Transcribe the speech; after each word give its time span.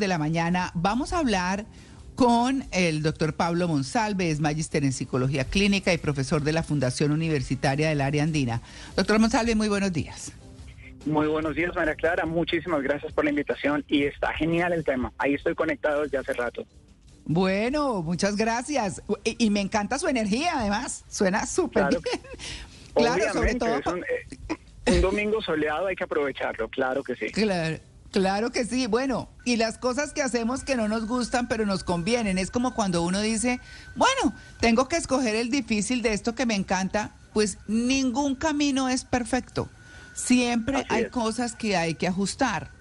de 0.00 0.08
la 0.08 0.18
mañana. 0.18 0.72
Vamos 0.74 1.12
a 1.12 1.18
hablar 1.18 1.66
con 2.16 2.64
el 2.72 3.02
doctor 3.02 3.34
Pablo 3.34 3.68
Monsalve, 3.68 4.30
es 4.30 4.40
magíster 4.40 4.84
en 4.84 4.92
psicología 4.92 5.44
clínica 5.44 5.92
y 5.92 5.98
profesor 5.98 6.42
de 6.42 6.52
la 6.52 6.62
Fundación 6.62 7.12
Universitaria 7.12 7.88
del 7.88 8.00
Área 8.00 8.24
Andina. 8.24 8.60
Doctor 8.96 9.18
Monsalve, 9.20 9.54
muy 9.54 9.68
buenos 9.68 9.92
días. 9.92 10.32
Muy 11.06 11.28
buenos 11.28 11.54
días, 11.54 11.74
María 11.74 11.94
Clara. 11.94 12.26
Muchísimas 12.26 12.82
gracias 12.82 13.12
por 13.12 13.24
la 13.24 13.30
invitación 13.30 13.84
y 13.88 14.04
está 14.04 14.34
genial 14.34 14.72
el 14.72 14.84
tema. 14.84 15.12
Ahí 15.16 15.34
estoy 15.34 15.54
conectado 15.54 16.02
desde 16.02 16.18
hace 16.18 16.32
rato. 16.34 16.66
Bueno, 17.24 18.02
muchas 18.02 18.36
gracias. 18.36 19.02
Y, 19.24 19.48
me 19.50 19.60
encanta 19.60 19.98
su 19.98 20.08
energía, 20.08 20.52
además. 20.56 21.04
Suena 21.08 21.46
súper 21.46 21.88
bien. 21.88 22.02
Claro, 22.94 23.32
sobre 23.32 23.54
todo. 23.54 23.76
Eh, 23.76 24.92
un, 24.92 25.00
domingo 25.00 25.40
soleado 25.40 25.86
hay 25.86 25.96
que 25.96 26.04
aprovecharlo, 26.04 26.68
claro 26.68 27.02
que 27.02 27.14
sí. 27.14 27.30
Claro. 27.30 27.78
Claro 28.10 28.50
que 28.50 28.64
sí, 28.64 28.88
bueno, 28.88 29.28
y 29.44 29.56
las 29.56 29.78
cosas 29.78 30.12
que 30.12 30.22
hacemos 30.22 30.64
que 30.64 30.74
no 30.74 30.88
nos 30.88 31.06
gustan 31.06 31.46
pero 31.46 31.64
nos 31.64 31.84
convienen, 31.84 32.38
es 32.38 32.50
como 32.50 32.74
cuando 32.74 33.02
uno 33.02 33.20
dice, 33.20 33.60
bueno, 33.94 34.34
tengo 34.58 34.88
que 34.88 34.96
escoger 34.96 35.36
el 35.36 35.48
difícil 35.48 36.02
de 36.02 36.12
esto 36.12 36.34
que 36.34 36.44
me 36.44 36.56
encanta, 36.56 37.12
pues 37.32 37.58
ningún 37.68 38.34
camino 38.34 38.88
es 38.88 39.04
perfecto, 39.04 39.68
siempre 40.12 40.84
hay 40.88 41.08
cosas 41.08 41.54
que 41.54 41.76
hay 41.76 41.94
que 41.94 42.08
ajustar. 42.08 42.72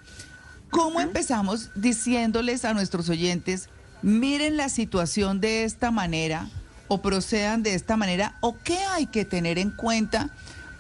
¿Cómo 0.71 0.99
empezamos 0.99 1.70
diciéndoles 1.76 2.66
a 2.66 2.73
nuestros 2.73 3.09
oyentes, 3.09 3.70
miren 4.02 4.57
la 4.57 4.70
situación 4.70 5.41
de 5.41 5.63
esta 5.63 5.91
manera 5.91 6.49
o 6.88 7.04
procedan 7.04 7.62
de 7.62 7.76
esta 7.76 7.98
manera 7.98 8.38
o 8.41 8.57
qué 8.63 8.80
hay 8.80 9.05
que 9.05 9.26
tener 9.26 9.59
en 9.59 9.70
cuenta 9.70 10.30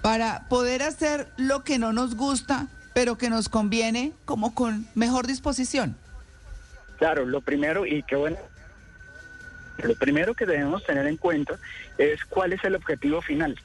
para 0.01 0.47
poder 0.49 0.81
hacer 0.81 1.31
lo 1.37 1.63
que 1.63 1.77
no 1.77 1.93
nos 1.93 2.15
gusta? 2.15 2.67
Pero 2.93 3.17
que 3.17 3.29
nos 3.29 3.49
conviene 3.49 4.11
como 4.25 4.53
con 4.53 4.87
mejor 4.95 5.27
disposición. 5.27 5.95
Claro, 6.97 7.25
lo 7.25 7.41
primero, 7.41 7.85
y 7.85 8.03
qué 8.03 8.15
bueno, 8.15 8.37
lo 9.83 9.95
primero 9.95 10.33
que 10.33 10.45
debemos 10.45 10.83
tener 10.83 11.07
en 11.07 11.17
cuenta 11.17 11.57
es 11.97 12.23
cuál 12.25 12.53
es 12.53 12.63
el 12.63 12.75
objetivo 12.75 13.21
final, 13.21 13.59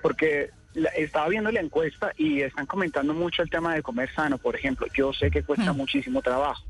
porque 0.00 0.50
estaba 0.96 1.28
viendo 1.28 1.52
la 1.52 1.60
encuesta 1.60 2.12
y 2.16 2.40
están 2.40 2.66
comentando 2.66 3.14
mucho 3.14 3.42
el 3.42 3.50
tema 3.50 3.74
de 3.74 3.82
comer 3.82 4.12
sano, 4.14 4.38
por 4.38 4.56
ejemplo. 4.56 4.86
Yo 4.94 5.12
sé 5.12 5.30
que 5.30 5.42
cuesta 5.42 5.72
mm. 5.72 5.76
muchísimo 5.76 6.22
trabajo, 6.22 6.64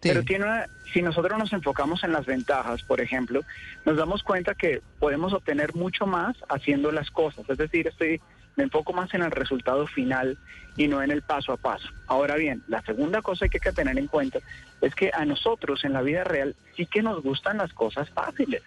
pero 0.00 0.22
tiene 0.22 0.46
si 0.92 1.02
nosotros 1.02 1.38
nos 1.38 1.52
enfocamos 1.52 2.02
en 2.04 2.12
las 2.12 2.26
ventajas, 2.26 2.82
por 2.82 3.00
ejemplo, 3.00 3.42
nos 3.84 3.96
damos 3.96 4.22
cuenta 4.22 4.54
que 4.54 4.80
podemos 4.98 5.32
obtener 5.32 5.74
mucho 5.74 6.06
más 6.06 6.36
haciendo 6.48 6.90
las 6.90 7.10
cosas. 7.10 7.48
Es 7.48 7.58
decir, 7.58 7.86
estoy 7.86 8.20
me 8.60 8.64
enfoco 8.64 8.92
más 8.92 9.14
en 9.14 9.22
el 9.22 9.30
resultado 9.30 9.86
final 9.86 10.36
y 10.76 10.86
no 10.86 11.02
en 11.02 11.10
el 11.10 11.22
paso 11.22 11.50
a 11.54 11.56
paso. 11.56 11.88
Ahora 12.06 12.36
bien, 12.36 12.62
la 12.68 12.82
segunda 12.82 13.22
cosa 13.22 13.48
que 13.48 13.56
hay 13.56 13.60
que 13.62 13.72
tener 13.72 13.98
en 13.98 14.06
cuenta 14.06 14.40
es 14.82 14.94
que 14.94 15.10
a 15.14 15.24
nosotros 15.24 15.82
en 15.82 15.94
la 15.94 16.02
vida 16.02 16.24
real 16.24 16.54
sí 16.76 16.84
que 16.84 17.02
nos 17.02 17.22
gustan 17.22 17.56
las 17.56 17.72
cosas 17.72 18.10
fáciles, 18.10 18.62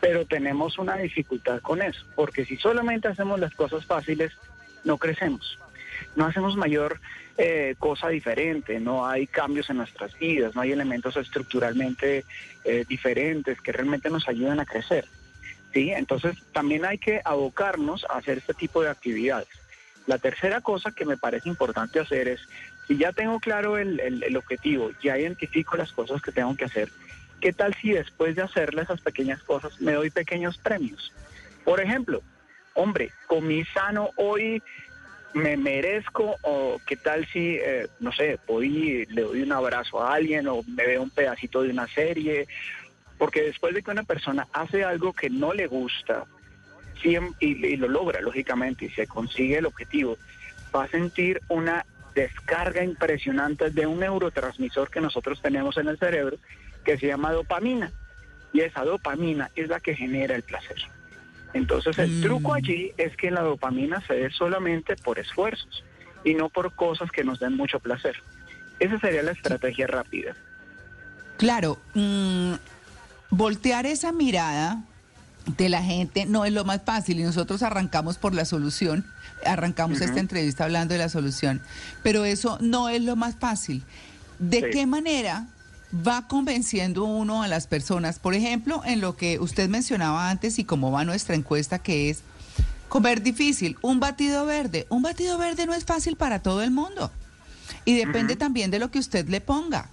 pero 0.00 0.24
tenemos 0.24 0.80
una 0.80 0.96
dificultad 0.96 1.60
con 1.60 1.80
eso, 1.80 2.04
porque 2.16 2.44
si 2.44 2.56
solamente 2.56 3.06
hacemos 3.06 3.38
las 3.38 3.54
cosas 3.54 3.86
fáciles, 3.86 4.32
no 4.82 4.98
crecemos, 4.98 5.60
no 6.16 6.26
hacemos 6.26 6.56
mayor 6.56 6.98
eh, 7.38 7.76
cosa 7.78 8.08
diferente, 8.08 8.80
no 8.80 9.06
hay 9.06 9.28
cambios 9.28 9.70
en 9.70 9.76
nuestras 9.76 10.18
vidas, 10.18 10.56
no 10.56 10.62
hay 10.62 10.72
elementos 10.72 11.16
estructuralmente 11.16 12.24
eh, 12.64 12.84
diferentes 12.88 13.60
que 13.60 13.70
realmente 13.70 14.10
nos 14.10 14.26
ayuden 14.26 14.58
a 14.58 14.66
crecer. 14.66 15.04
¿Sí? 15.72 15.90
Entonces 15.90 16.36
también 16.52 16.84
hay 16.84 16.98
que 16.98 17.20
abocarnos 17.24 18.04
a 18.08 18.18
hacer 18.18 18.38
este 18.38 18.54
tipo 18.54 18.82
de 18.82 18.90
actividades. 18.90 19.48
La 20.06 20.18
tercera 20.18 20.60
cosa 20.60 20.92
que 20.92 21.04
me 21.04 21.16
parece 21.16 21.48
importante 21.48 22.00
hacer 22.00 22.28
es, 22.28 22.40
si 22.88 22.96
ya 22.96 23.12
tengo 23.12 23.38
claro 23.38 23.78
el, 23.78 24.00
el, 24.00 24.36
objetivo, 24.36 24.90
ya 25.02 25.16
identifico 25.16 25.76
las 25.76 25.92
cosas 25.92 26.20
que 26.20 26.32
tengo 26.32 26.56
que 26.56 26.64
hacer, 26.64 26.88
¿qué 27.40 27.52
tal 27.52 27.74
si 27.74 27.92
después 27.92 28.34
de 28.34 28.42
hacerle 28.42 28.82
esas 28.82 29.00
pequeñas 29.00 29.42
cosas 29.42 29.80
me 29.80 29.92
doy 29.92 30.10
pequeños 30.10 30.58
premios? 30.58 31.12
Por 31.64 31.80
ejemplo, 31.80 32.22
hombre, 32.74 33.12
comí 33.28 33.64
sano 33.66 34.10
hoy, 34.16 34.62
me 35.34 35.56
merezco, 35.56 36.34
o 36.42 36.80
qué 36.86 36.96
tal 36.96 37.26
si, 37.28 37.56
eh, 37.56 37.86
no 38.00 38.10
sé, 38.10 38.40
hoy 38.48 39.06
le 39.10 39.22
doy 39.22 39.42
un 39.42 39.52
abrazo 39.52 40.02
a 40.02 40.14
alguien 40.14 40.48
o 40.48 40.62
me 40.64 40.86
veo 40.86 41.02
un 41.02 41.10
pedacito 41.10 41.62
de 41.62 41.70
una 41.70 41.86
serie 41.86 42.48
porque 43.20 43.42
después 43.42 43.74
de 43.74 43.82
que 43.82 43.90
una 43.90 44.02
persona 44.02 44.48
hace 44.50 44.82
algo 44.82 45.12
que 45.12 45.28
no 45.28 45.52
le 45.52 45.66
gusta 45.66 46.24
y, 47.02 47.76
lo 47.76 47.86
logra, 47.86 48.22
lógicamente, 48.22 48.86
y 48.86 48.90
se 48.90 49.06
consigue 49.06 49.58
el 49.58 49.66
objetivo, 49.66 50.16
va 50.74 50.84
a 50.84 50.88
sentir 50.88 51.42
una 51.48 51.84
descarga 52.14 52.82
impresionante 52.82 53.68
de 53.68 53.86
un 53.86 54.00
neurotransmisor 54.00 54.88
que 54.88 55.02
nosotros 55.02 55.42
tenemos 55.42 55.76
en 55.76 55.88
el 55.88 55.98
cerebro 55.98 56.38
que 56.82 56.96
se 56.96 57.08
llama 57.08 57.32
dopamina. 57.32 57.92
Y 58.54 58.60
esa 58.60 58.84
dopamina 58.84 59.50
es 59.54 59.68
la 59.68 59.80
que 59.80 59.94
genera 59.94 60.34
el 60.34 60.42
placer. 60.42 60.78
Entonces 61.52 61.98
el 61.98 62.10
mm. 62.10 62.22
truco 62.22 62.54
allí 62.54 62.94
es 62.96 63.14
que 63.18 63.30
la 63.30 63.42
dopamina 63.42 64.00
se 64.06 64.14
dé 64.14 64.30
solamente 64.30 64.96
por 64.96 65.18
esfuerzos 65.18 65.84
y 66.24 66.32
no 66.32 66.48
por 66.48 66.72
cosas 66.74 67.10
que 67.10 67.22
nos 67.22 67.38
den 67.38 67.54
mucho 67.54 67.80
placer. 67.80 68.16
Esa 68.78 68.98
sería 68.98 69.22
la 69.22 69.32
estrategia 69.32 69.86
rápida. 69.86 70.34
Claro, 71.36 71.78
mm, 71.94 72.54
voltear 73.30 73.86
esa 73.86 74.12
mirada 74.12 74.82
de 75.56 75.68
la 75.68 75.82
gente 75.82 76.26
no 76.26 76.44
es 76.44 76.52
lo 76.52 76.64
más 76.64 76.82
fácil 76.84 77.20
y 77.20 77.22
nosotros 77.22 77.62
arrancamos 77.62 78.18
por 78.18 78.34
la 78.34 78.44
solución, 78.44 79.06
arrancamos 79.44 80.00
esta 80.00 80.20
entrevista 80.20 80.64
hablando 80.64 80.94
de 80.94 80.98
la 80.98 81.08
solución, 81.08 81.62
pero 82.02 82.24
eso 82.24 82.58
no 82.60 82.88
es 82.88 83.02
lo 83.02 83.16
más 83.16 83.36
fácil. 83.36 83.82
¿De 84.38 84.70
qué 84.70 84.86
manera 84.86 85.46
va 86.06 86.28
convenciendo 86.28 87.04
uno 87.04 87.42
a 87.42 87.48
las 87.48 87.66
personas? 87.66 88.18
Por 88.18 88.34
ejemplo, 88.34 88.82
en 88.84 89.00
lo 89.00 89.16
que 89.16 89.38
usted 89.38 89.68
mencionaba 89.68 90.30
antes 90.30 90.58
y 90.58 90.64
cómo 90.64 90.90
va 90.90 91.04
nuestra 91.04 91.34
encuesta, 91.34 91.78
que 91.78 92.10
es 92.10 92.22
comer 92.88 93.22
difícil, 93.22 93.76
un 93.82 94.00
batido 94.00 94.46
verde. 94.46 94.86
Un 94.88 95.02
batido 95.02 95.38
verde 95.38 95.66
no 95.66 95.74
es 95.74 95.84
fácil 95.84 96.16
para 96.16 96.40
todo 96.40 96.62
el 96.62 96.70
mundo 96.70 97.10
y 97.84 97.96
depende 97.96 98.36
también 98.36 98.70
de 98.70 98.78
lo 98.78 98.90
que 98.90 98.98
usted 98.98 99.28
le 99.28 99.40
ponga. 99.40 99.88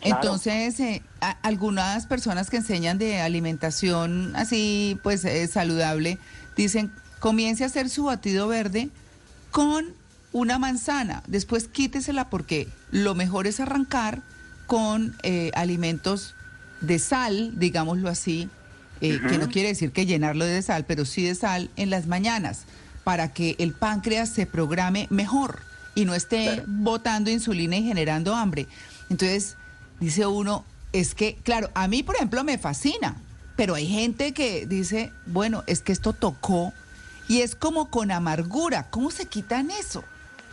Entonces, 0.00 0.78
eh, 0.80 1.02
algunas 1.42 2.06
personas 2.06 2.50
que 2.50 2.58
enseñan 2.58 2.98
de 2.98 3.20
alimentación 3.20 4.34
así, 4.36 4.98
pues 5.02 5.24
eh, 5.24 5.46
saludable, 5.46 6.18
dicen, 6.56 6.92
comience 7.18 7.64
a 7.64 7.66
hacer 7.66 7.88
su 7.88 8.04
batido 8.04 8.48
verde 8.48 8.90
con 9.50 9.86
una 10.32 10.58
manzana, 10.58 11.22
después 11.26 11.66
quítesela 11.68 12.28
porque 12.28 12.68
lo 12.90 13.14
mejor 13.14 13.46
es 13.46 13.58
arrancar 13.58 14.20
con 14.66 15.16
eh, 15.22 15.50
alimentos 15.54 16.34
de 16.80 16.98
sal, 16.98 17.52
digámoslo 17.56 18.08
así, 18.08 18.50
que 19.00 19.38
no 19.38 19.48
quiere 19.48 19.68
decir 19.68 19.92
que 19.92 20.06
llenarlo 20.06 20.46
de 20.46 20.62
sal, 20.62 20.84
pero 20.86 21.04
sí 21.04 21.22
de 21.22 21.34
sal 21.34 21.70
en 21.76 21.90
las 21.90 22.06
mañanas, 22.06 22.64
para 23.04 23.32
que 23.32 23.54
el 23.58 23.72
páncreas 23.72 24.30
se 24.30 24.46
programe 24.46 25.06
mejor 25.10 25.60
y 25.94 26.04
no 26.06 26.14
esté 26.14 26.62
botando 26.66 27.30
insulina 27.30 27.76
y 27.76 27.84
generando 27.84 28.34
hambre. 28.34 28.66
Entonces, 29.08 29.56
dice 30.00 30.26
uno, 30.26 30.64
es 30.92 31.14
que, 31.14 31.36
claro, 31.42 31.70
a 31.74 31.88
mí, 31.88 32.02
por 32.02 32.16
ejemplo, 32.16 32.44
me 32.44 32.58
fascina, 32.58 33.16
pero 33.56 33.74
hay 33.74 33.86
gente 33.86 34.32
que 34.32 34.66
dice, 34.66 35.12
bueno, 35.26 35.64
es 35.66 35.82
que 35.82 35.92
esto 35.92 36.12
tocó 36.12 36.72
y 37.28 37.40
es 37.40 37.54
como 37.54 37.90
con 37.90 38.10
amargura. 38.10 38.86
¿Cómo 38.90 39.10
se 39.10 39.26
quitan 39.26 39.70
eso? 39.70 40.04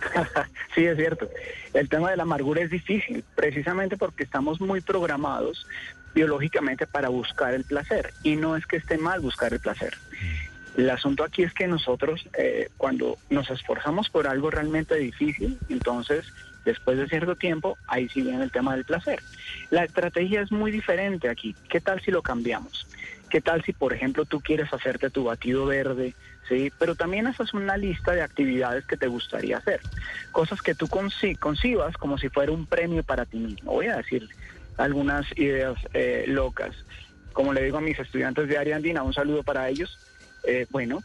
sí, 0.76 0.86
es 0.86 0.98
cierto. 0.98 1.30
El 1.74 1.90
tema 1.90 2.12
de 2.12 2.18
la 2.18 2.24
amargura 2.24 2.62
es 2.62 2.70
difícil, 2.70 3.24
precisamente 3.36 3.98
porque 3.98 4.24
estamos 4.24 4.60
muy 4.60 4.82
programados 4.82 5.66
biológicamente 6.14 6.86
para 6.88 7.10
buscar 7.10 7.54
el 7.54 7.64
placer. 7.64 8.14
Y 8.24 8.36
no 8.36 8.56
es 8.56 8.66
que 8.66 8.78
esté 8.78 8.98
mal 8.98 9.20
buscar 9.20 9.54
el 9.54 9.60
placer. 9.60 9.98
El 10.78 10.90
asunto 10.90 11.24
aquí 11.24 11.44
es 11.44 11.54
que 11.54 11.68
nosotros, 11.68 12.28
eh, 12.38 12.70
cuando 12.78 13.18
nos 13.30 13.50
esforzamos 13.50 14.10
por 14.10 14.28
algo 14.28 14.50
realmente 14.50 14.96
difícil, 14.96 15.60
entonces 15.70 16.26
Después 16.66 16.98
de 16.98 17.08
cierto 17.08 17.36
tiempo, 17.36 17.78
ahí 17.88 18.08
sí 18.10 18.22
viene 18.22 18.44
el 18.44 18.52
tema 18.52 18.76
del 18.76 18.86
placer. 18.86 19.22
La 19.70 19.84
estrategia 19.84 20.42
es 20.42 20.52
muy 20.52 20.72
diferente 20.72 21.30
aquí. 21.30 21.56
¿Qué 21.70 21.82
tal 21.82 22.02
si 22.02 22.12
lo 22.12 22.22
cambiamos? 22.22 22.88
¿Qué 23.30 23.42
tal 23.42 23.64
si, 23.64 23.74
por 23.74 23.94
ejemplo, 23.94 24.26
tú 24.26 24.40
quieres 24.42 24.72
hacerte 24.72 25.10
tu 25.10 25.24
batido 25.24 25.66
verde, 25.66 26.14
sí? 26.48 26.72
Pero 26.78 26.96
también 26.96 27.28
haces 27.28 27.54
una 27.54 27.78
lista 27.78 28.14
de 28.14 28.22
actividades 28.22 28.86
que 28.86 28.96
te 28.96 29.08
gustaría 29.08 29.58
hacer. 29.58 29.82
Cosas 30.32 30.62
que 30.62 30.76
tú 30.76 30.88
concibas 30.88 31.98
como 31.98 32.18
si 32.18 32.30
fuera 32.30 32.52
un 32.52 32.68
premio 32.68 33.04
para 33.04 33.26
ti 33.26 33.38
mismo. 33.38 33.72
Voy 33.74 33.88
a 33.88 33.98
decir 33.98 34.30
algunas 34.78 35.26
ideas 35.38 35.76
eh, 35.94 36.26
locas. 36.28 36.76
Como 37.34 37.54
le 37.54 37.64
digo 37.64 37.80
a 37.80 37.82
mis 37.82 38.00
estudiantes 38.00 38.48
de 38.48 38.58
Ariandina, 38.58 39.04
un 39.04 39.14
saludo 39.14 39.44
para 39.44 39.68
ellos. 39.68 39.98
Eh, 40.46 40.68
bueno, 40.70 41.02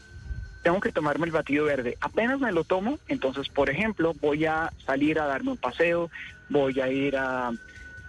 tengo 0.63 0.79
que 0.79 0.91
tomarme 0.91 1.25
el 1.25 1.31
batido 1.31 1.65
verde. 1.65 1.97
Apenas 2.01 2.39
me 2.39 2.51
lo 2.51 2.63
tomo, 2.63 2.99
entonces, 3.07 3.49
por 3.49 3.69
ejemplo, 3.69 4.13
voy 4.19 4.45
a 4.45 4.71
salir 4.85 5.19
a 5.19 5.25
darme 5.25 5.51
un 5.51 5.57
paseo, 5.57 6.09
voy 6.49 6.79
a 6.79 6.89
ir 6.89 7.15
a, 7.17 7.51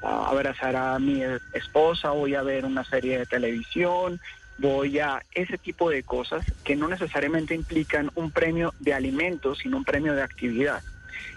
abrazar 0.03 0.77
a 0.77 0.99
mi 0.99 1.23
esposa, 1.53 2.11
voy 2.11 2.35
a 2.35 2.43
ver 2.43 2.65
una 2.65 2.85
serie 2.85 3.19
de 3.19 3.27
televisión, 3.27 4.21
voy 4.59 4.99
a 4.99 5.23
ese 5.35 5.59
tipo 5.59 5.91
de 5.91 6.03
cosas 6.03 6.45
que 6.65 6.75
no 6.75 6.89
necesariamente 6.89 7.55
implican 7.55 8.11
un 8.15 8.31
premio 8.31 8.75
de 8.79 8.95
alimentos, 8.95 9.59
sino 9.59 9.77
un 9.77 9.85
premio 9.85 10.15
de 10.15 10.23
actividad. 10.23 10.83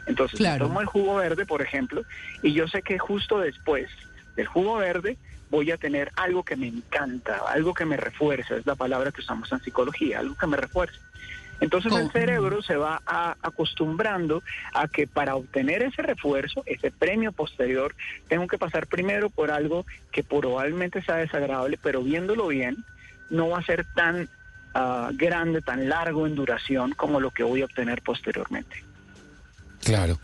Entonces, 0.05 0.39
tomo 0.57 0.81
el 0.81 0.87
jugo 0.87 1.15
verde, 1.15 1.45
por 1.45 1.61
ejemplo, 1.61 2.03
y 2.41 2.53
yo 2.53 2.67
sé 2.67 2.81
que 2.81 2.97
justo 2.99 3.39
después 3.39 3.89
del 4.35 4.47
jugo 4.47 4.77
verde 4.77 5.17
voy 5.53 5.69
a 5.69 5.77
tener 5.77 6.11
algo 6.15 6.41
que 6.41 6.55
me 6.55 6.65
encanta, 6.65 7.37
algo 7.47 7.75
que 7.75 7.85
me 7.85 7.95
refuerza, 7.95 8.55
es 8.55 8.65
la 8.65 8.73
palabra 8.73 9.11
que 9.11 9.21
usamos 9.21 9.51
en 9.51 9.61
psicología, 9.61 10.17
algo 10.17 10.33
que 10.35 10.47
me 10.47 10.57
refuerza. 10.57 10.99
Entonces 11.59 11.93
el 11.93 12.09
cerebro 12.09 12.63
se 12.63 12.75
va 12.75 12.99
acostumbrando 13.05 14.41
a 14.73 14.87
que 14.87 15.05
para 15.05 15.35
obtener 15.35 15.83
ese 15.83 16.01
refuerzo, 16.01 16.63
ese 16.65 16.89
premio 16.89 17.31
posterior, 17.31 17.93
tengo 18.27 18.47
que 18.47 18.57
pasar 18.57 18.87
primero 18.87 19.29
por 19.29 19.51
algo 19.51 19.85
que 20.11 20.23
probablemente 20.23 21.03
sea 21.03 21.17
desagradable, 21.17 21.77
pero 21.79 22.01
viéndolo 22.01 22.47
bien, 22.47 22.83
no 23.29 23.49
va 23.49 23.59
a 23.59 23.63
ser 23.63 23.85
tan 23.93 24.27
ah, 24.73 25.11
grande, 25.13 25.61
tan 25.61 25.87
largo 25.87 26.25
en 26.25 26.33
duración 26.33 26.93
como 26.93 27.19
lo 27.19 27.29
que 27.29 27.43
voy 27.43 27.61
a 27.61 27.65
obtener 27.65 28.01
posteriormente. 28.01 28.83
Claro. 29.83 30.19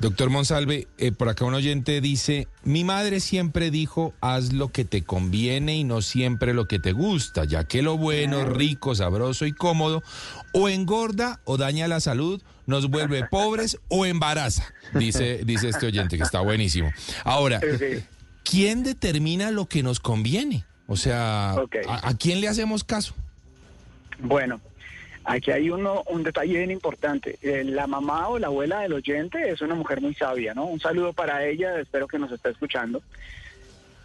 Doctor 0.00 0.30
Monsalve, 0.30 0.88
eh, 0.98 1.12
por 1.12 1.28
acá 1.28 1.44
un 1.44 1.54
oyente 1.54 2.00
dice, 2.00 2.48
mi 2.64 2.84
madre 2.84 3.20
siempre 3.20 3.70
dijo, 3.70 4.12
haz 4.20 4.52
lo 4.52 4.68
que 4.68 4.84
te 4.84 5.02
conviene 5.02 5.76
y 5.76 5.84
no 5.84 6.02
siempre 6.02 6.52
lo 6.52 6.66
que 6.66 6.78
te 6.78 6.92
gusta, 6.92 7.44
ya 7.44 7.64
que 7.64 7.82
lo 7.82 7.96
bueno, 7.96 8.44
rico, 8.44 8.94
sabroso 8.94 9.46
y 9.46 9.52
cómodo, 9.52 10.02
o 10.52 10.68
engorda 10.68 11.40
o 11.44 11.56
daña 11.56 11.86
la 11.86 12.00
salud, 12.00 12.42
nos 12.66 12.90
vuelve 12.90 13.24
pobres 13.30 13.78
o 13.88 14.04
embaraza, 14.04 14.74
dice, 14.94 15.42
dice 15.44 15.68
este 15.68 15.86
oyente, 15.86 16.16
que 16.16 16.24
está 16.24 16.40
buenísimo. 16.40 16.90
Ahora, 17.24 17.60
¿quién 18.42 18.82
determina 18.82 19.50
lo 19.50 19.66
que 19.66 19.82
nos 19.82 20.00
conviene? 20.00 20.64
O 20.86 20.96
sea, 20.96 21.54
¿a 21.88 22.14
quién 22.18 22.40
le 22.40 22.48
hacemos 22.48 22.84
caso? 22.84 23.14
Bueno, 24.18 24.60
Aquí 25.24 25.50
hay 25.50 25.70
uno, 25.70 26.02
un 26.06 26.22
detalle 26.22 26.58
bien 26.58 26.70
importante. 26.70 27.38
Eh, 27.40 27.64
la 27.64 27.86
mamá 27.86 28.28
o 28.28 28.38
la 28.38 28.48
abuela 28.48 28.80
del 28.80 28.92
oyente 28.92 29.50
es 29.50 29.62
una 29.62 29.74
mujer 29.74 30.00
muy 30.00 30.14
sabia, 30.14 30.52
¿no? 30.54 30.66
Un 30.66 30.80
saludo 30.80 31.12
para 31.12 31.44
ella, 31.46 31.80
espero 31.80 32.06
que 32.06 32.18
nos 32.18 32.30
esté 32.30 32.50
escuchando. 32.50 33.02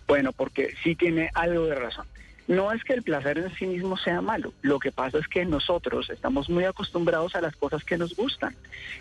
Bueno, 0.08 0.32
porque 0.32 0.74
sí 0.82 0.96
tiene 0.96 1.30
algo 1.34 1.66
de 1.66 1.76
razón. 1.76 2.08
No 2.48 2.72
es 2.72 2.84
que 2.84 2.94
el 2.94 3.04
placer 3.04 3.38
en 3.38 3.54
sí 3.54 3.68
mismo 3.68 3.96
sea 3.96 4.22
malo, 4.22 4.54
lo 4.64 4.80
que 4.80 4.92
pasa 4.92 5.20
es 5.20 5.28
que 5.28 5.46
nosotros 5.46 6.10
estamos 6.10 6.50
muy 6.50 6.64
acostumbrados 6.64 7.36
a 7.36 7.42
las 7.42 7.56
cosas 7.56 7.84
que 7.84 7.98
nos 7.98 8.16
gustan. 8.16 8.56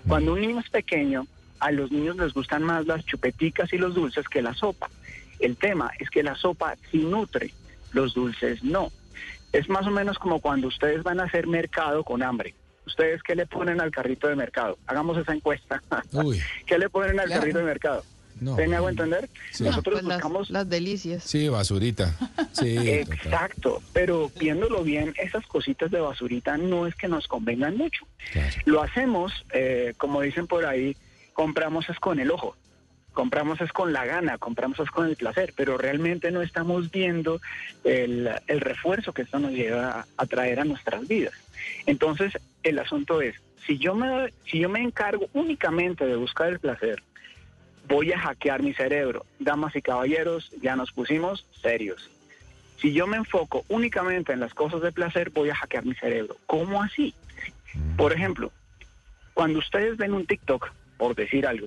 Cuando 0.06 0.34
un 0.34 0.42
niño 0.42 0.60
es 0.60 0.68
pequeño, 0.68 1.26
a 1.60 1.70
los 1.70 1.90
niños 1.90 2.16
les 2.16 2.34
gustan 2.34 2.62
más 2.62 2.86
las 2.86 3.06
chupeticas 3.06 3.72
y 3.72 3.78
los 3.78 3.94
dulces 3.94 4.28
que 4.28 4.42
la 4.42 4.54
sopa. 4.54 4.90
El 5.40 5.56
tema 5.56 5.90
es 5.98 6.10
que 6.10 6.22
la 6.22 6.34
sopa 6.34 6.74
sí 6.90 6.98
nutre, 6.98 7.54
los 7.92 8.12
dulces 8.12 8.62
no. 8.62 8.90
Es 9.52 9.68
más 9.68 9.86
o 9.86 9.90
menos 9.90 10.18
como 10.18 10.40
cuando 10.40 10.68
ustedes 10.68 11.02
van 11.02 11.20
a 11.20 11.24
hacer 11.24 11.46
mercado 11.46 12.04
con 12.04 12.22
hambre. 12.22 12.54
¿Ustedes 12.86 13.22
qué 13.22 13.34
le 13.34 13.46
ponen 13.46 13.80
al 13.80 13.90
carrito 13.90 14.28
de 14.28 14.36
mercado? 14.36 14.78
Hagamos 14.86 15.18
esa 15.18 15.34
encuesta. 15.34 15.82
¿Qué 16.66 16.78
le 16.78 16.88
ponen 16.88 17.20
al 17.20 17.28
carrito 17.28 17.58
de 17.58 17.64
mercado? 17.64 18.04
No, 18.40 18.54
me 18.54 18.76
hago 18.76 18.88
entender? 18.88 19.28
Nosotros 19.58 20.00
pues 20.00 20.04
buscamos... 20.04 20.48
Las, 20.50 20.68
delicias. 20.68 21.24
Sí, 21.24 21.48
basurita. 21.48 22.14
Sí, 22.52 22.76
Exacto, 22.88 23.82
pero 23.92 24.30
viéndolo 24.38 24.84
bien, 24.84 25.12
esas 25.20 25.44
cositas 25.46 25.90
de 25.90 26.00
basurita 26.00 26.56
no 26.56 26.86
es 26.86 26.94
que 26.94 27.08
nos 27.08 27.26
convengan 27.26 27.76
mucho. 27.76 28.06
Lo 28.64 28.82
hacemos, 28.82 29.32
eh, 29.52 29.94
como 29.98 30.20
dicen 30.20 30.46
por 30.46 30.66
ahí, 30.66 30.96
compramos 31.32 31.88
es 31.88 31.98
con 31.98 32.20
el 32.20 32.30
ojo 32.30 32.54
compramos 33.18 33.60
es 33.60 33.72
con 33.72 33.92
la 33.92 34.04
gana, 34.04 34.38
compramos 34.38 34.78
es 34.78 34.92
con 34.92 35.08
el 35.08 35.16
placer, 35.16 35.52
pero 35.56 35.76
realmente 35.76 36.30
no 36.30 36.40
estamos 36.40 36.92
viendo 36.92 37.40
el, 37.82 38.30
refuerzo 38.46 39.12
que 39.12 39.22
esto 39.22 39.40
nos 39.40 39.50
lleva 39.50 40.06
a, 40.16 40.26
traer 40.26 40.60
a 40.60 40.64
nuestras 40.64 41.08
vidas. 41.08 41.34
Entonces, 41.86 42.38
el 42.62 42.78
asunto 42.78 43.20
es, 43.20 43.34
si 43.66 43.76
yo, 43.76 43.96
me, 43.96 44.32
si 44.48 44.60
yo 44.60 44.68
me 44.68 44.80
encargo 44.80 45.28
únicamente 45.32 46.06
de 46.06 46.14
buscar 46.14 46.50
el 46.50 46.60
placer, 46.60 47.02
voy 47.88 48.12
a 48.12 48.20
hackear 48.20 48.62
mi 48.62 48.72
cerebro. 48.72 49.26
Damas 49.40 49.74
y 49.74 49.82
caballeros, 49.82 50.52
ya 50.62 50.76
nos 50.76 50.92
pusimos 50.92 51.44
serios. 51.60 52.08
Si 52.76 52.92
yo 52.92 53.08
me 53.08 53.16
enfoco 53.16 53.64
únicamente 53.68 54.32
en 54.32 54.38
las 54.38 54.54
cosas 54.54 54.80
de 54.80 54.92
placer, 54.92 55.30
voy 55.30 55.50
a 55.50 55.56
hackear 55.56 55.84
mi 55.84 55.96
cerebro. 55.96 56.36
¿Cómo 56.46 56.80
así? 56.80 57.12
Por 57.96 58.12
ejemplo, 58.12 58.52
cuando 59.34 59.58
ustedes 59.58 59.96
ven 59.96 60.14
un 60.14 60.24
TikTok, 60.24 60.70
por 60.96 61.16
decir 61.16 61.48
algo, 61.48 61.66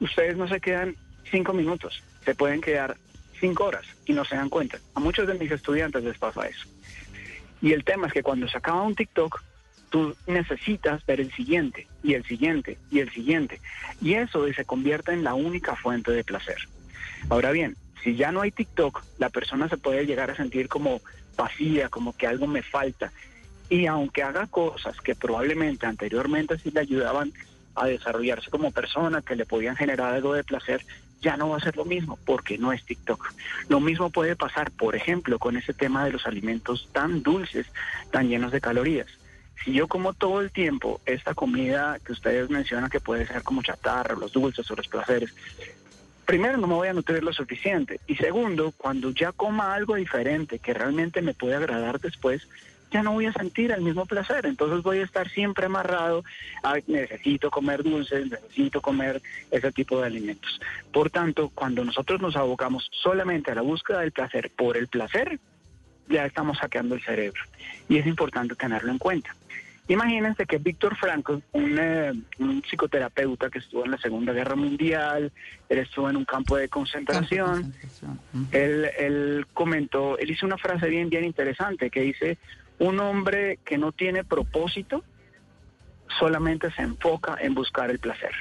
ustedes 0.00 0.36
no 0.36 0.48
se 0.48 0.60
quedan 0.60 0.96
cinco 1.30 1.52
minutos, 1.52 2.02
se 2.24 2.34
pueden 2.34 2.60
quedar 2.60 2.96
cinco 3.40 3.64
horas 3.64 3.84
y 4.06 4.12
no 4.12 4.24
se 4.24 4.36
dan 4.36 4.48
cuenta. 4.48 4.78
A 4.94 5.00
muchos 5.00 5.26
de 5.26 5.34
mis 5.34 5.50
estudiantes 5.50 6.04
les 6.04 6.18
pasa 6.18 6.46
eso. 6.46 6.68
Y 7.60 7.72
el 7.72 7.84
tema 7.84 8.06
es 8.06 8.12
que 8.12 8.22
cuando 8.22 8.48
se 8.48 8.58
acaba 8.58 8.82
un 8.82 8.94
TikTok, 8.94 9.42
tú 9.90 10.14
necesitas 10.26 11.04
ver 11.06 11.20
el 11.20 11.32
siguiente 11.32 11.86
y 12.02 12.14
el 12.14 12.24
siguiente 12.24 12.78
y 12.90 13.00
el 13.00 13.10
siguiente. 13.10 13.60
Y 14.00 14.14
eso 14.14 14.46
se 14.52 14.64
convierte 14.64 15.12
en 15.12 15.24
la 15.24 15.34
única 15.34 15.74
fuente 15.76 16.12
de 16.12 16.24
placer. 16.24 16.58
Ahora 17.30 17.50
bien, 17.50 17.76
si 18.02 18.14
ya 18.14 18.30
no 18.30 18.40
hay 18.40 18.50
TikTok, 18.50 19.02
la 19.18 19.30
persona 19.30 19.68
se 19.68 19.76
puede 19.76 20.06
llegar 20.06 20.30
a 20.30 20.36
sentir 20.36 20.68
como 20.68 21.00
vacía, 21.36 21.88
como 21.88 22.16
que 22.16 22.26
algo 22.26 22.46
me 22.46 22.62
falta. 22.62 23.12
Y 23.68 23.86
aunque 23.86 24.22
haga 24.22 24.46
cosas 24.46 25.00
que 25.00 25.14
probablemente 25.14 25.86
anteriormente 25.86 26.58
sí 26.58 26.70
le 26.70 26.80
ayudaban 26.80 27.32
a 27.74 27.86
desarrollarse 27.86 28.50
como 28.50 28.72
persona, 28.72 29.22
que 29.22 29.36
le 29.36 29.46
podían 29.46 29.76
generar 29.76 30.14
algo 30.14 30.34
de 30.34 30.44
placer, 30.44 30.84
ya 31.20 31.36
no 31.36 31.48
va 31.48 31.56
a 31.56 31.60
ser 31.60 31.76
lo 31.76 31.84
mismo 31.84 32.18
porque 32.24 32.58
no 32.58 32.72
es 32.72 32.84
TikTok. 32.84 33.32
Lo 33.68 33.80
mismo 33.80 34.10
puede 34.10 34.36
pasar, 34.36 34.70
por 34.70 34.94
ejemplo, 34.94 35.38
con 35.38 35.56
ese 35.56 35.74
tema 35.74 36.04
de 36.04 36.12
los 36.12 36.26
alimentos 36.26 36.88
tan 36.92 37.22
dulces, 37.22 37.66
tan 38.10 38.28
llenos 38.28 38.52
de 38.52 38.60
calorías. 38.60 39.08
Si 39.64 39.72
yo 39.72 39.88
como 39.88 40.14
todo 40.14 40.40
el 40.40 40.52
tiempo 40.52 41.00
esta 41.04 41.34
comida 41.34 41.98
que 42.04 42.12
ustedes 42.12 42.48
mencionan 42.48 42.90
que 42.90 43.00
puede 43.00 43.26
ser 43.26 43.42
como 43.42 43.62
chatarra, 43.62 44.14
los 44.14 44.32
dulces 44.32 44.70
o 44.70 44.76
los 44.76 44.86
placeres, 44.86 45.34
primero 46.24 46.58
no 46.58 46.66
me 46.68 46.74
voy 46.74 46.88
a 46.88 46.92
nutrir 46.92 47.24
lo 47.24 47.32
suficiente 47.32 48.00
y 48.06 48.14
segundo, 48.14 48.72
cuando 48.76 49.10
ya 49.10 49.32
coma 49.32 49.74
algo 49.74 49.96
diferente 49.96 50.60
que 50.60 50.74
realmente 50.74 51.22
me 51.22 51.34
puede 51.34 51.56
agradar 51.56 51.98
después, 52.00 52.46
ya 52.90 53.02
no 53.02 53.12
voy 53.12 53.26
a 53.26 53.32
sentir 53.32 53.70
el 53.70 53.82
mismo 53.82 54.06
placer. 54.06 54.46
Entonces 54.46 54.82
voy 54.82 54.98
a 54.98 55.04
estar 55.04 55.28
siempre 55.28 55.66
amarrado 55.66 56.24
a 56.62 56.76
necesito 56.86 57.50
comer 57.50 57.82
dulces, 57.82 58.30
necesito 58.30 58.80
comer 58.80 59.22
ese 59.50 59.72
tipo 59.72 60.00
de 60.00 60.06
alimentos. 60.06 60.60
Por 60.92 61.10
tanto, 61.10 61.50
cuando 61.54 61.84
nosotros 61.84 62.20
nos 62.20 62.36
abocamos 62.36 62.88
solamente 63.02 63.50
a 63.50 63.54
la 63.54 63.62
búsqueda 63.62 64.00
del 64.00 64.12
placer 64.12 64.50
por 64.56 64.76
el 64.76 64.88
placer, 64.88 65.38
ya 66.08 66.24
estamos 66.24 66.58
hackeando 66.58 66.94
el 66.94 67.02
cerebro. 67.02 67.42
Y 67.88 67.98
es 67.98 68.06
importante 68.06 68.54
tenerlo 68.54 68.90
en 68.90 68.98
cuenta. 68.98 69.34
Imagínense 69.88 70.44
que 70.44 70.58
Víctor 70.58 70.96
Franco, 70.96 71.40
un, 71.52 71.78
eh, 71.78 72.12
un, 72.38 72.62
psicoterapeuta 72.62 73.48
que 73.48 73.58
estuvo 73.58 73.86
en 73.86 73.90
la 73.92 73.96
Segunda 73.96 74.34
Guerra 74.34 74.54
Mundial, 74.54 75.32
él 75.66 75.78
estuvo 75.78 76.10
en 76.10 76.16
un 76.16 76.26
campo 76.26 76.56
de 76.56 76.68
concentración, 76.68 77.72
él, 78.52 78.90
él 78.98 79.46
comentó, 79.54 80.18
él 80.18 80.30
hizo 80.30 80.44
una 80.44 80.58
frase 80.58 80.88
bien, 80.90 81.08
bien 81.08 81.24
interesante 81.24 81.88
que 81.88 82.02
dice, 82.02 82.36
un 82.78 83.00
hombre 83.00 83.58
que 83.64 83.78
no 83.78 83.92
tiene 83.92 84.24
propósito 84.24 85.04
solamente 86.18 86.70
se 86.72 86.82
enfoca 86.82 87.36
en 87.40 87.54
buscar 87.54 87.90
el 87.90 87.98
placer. 87.98 88.32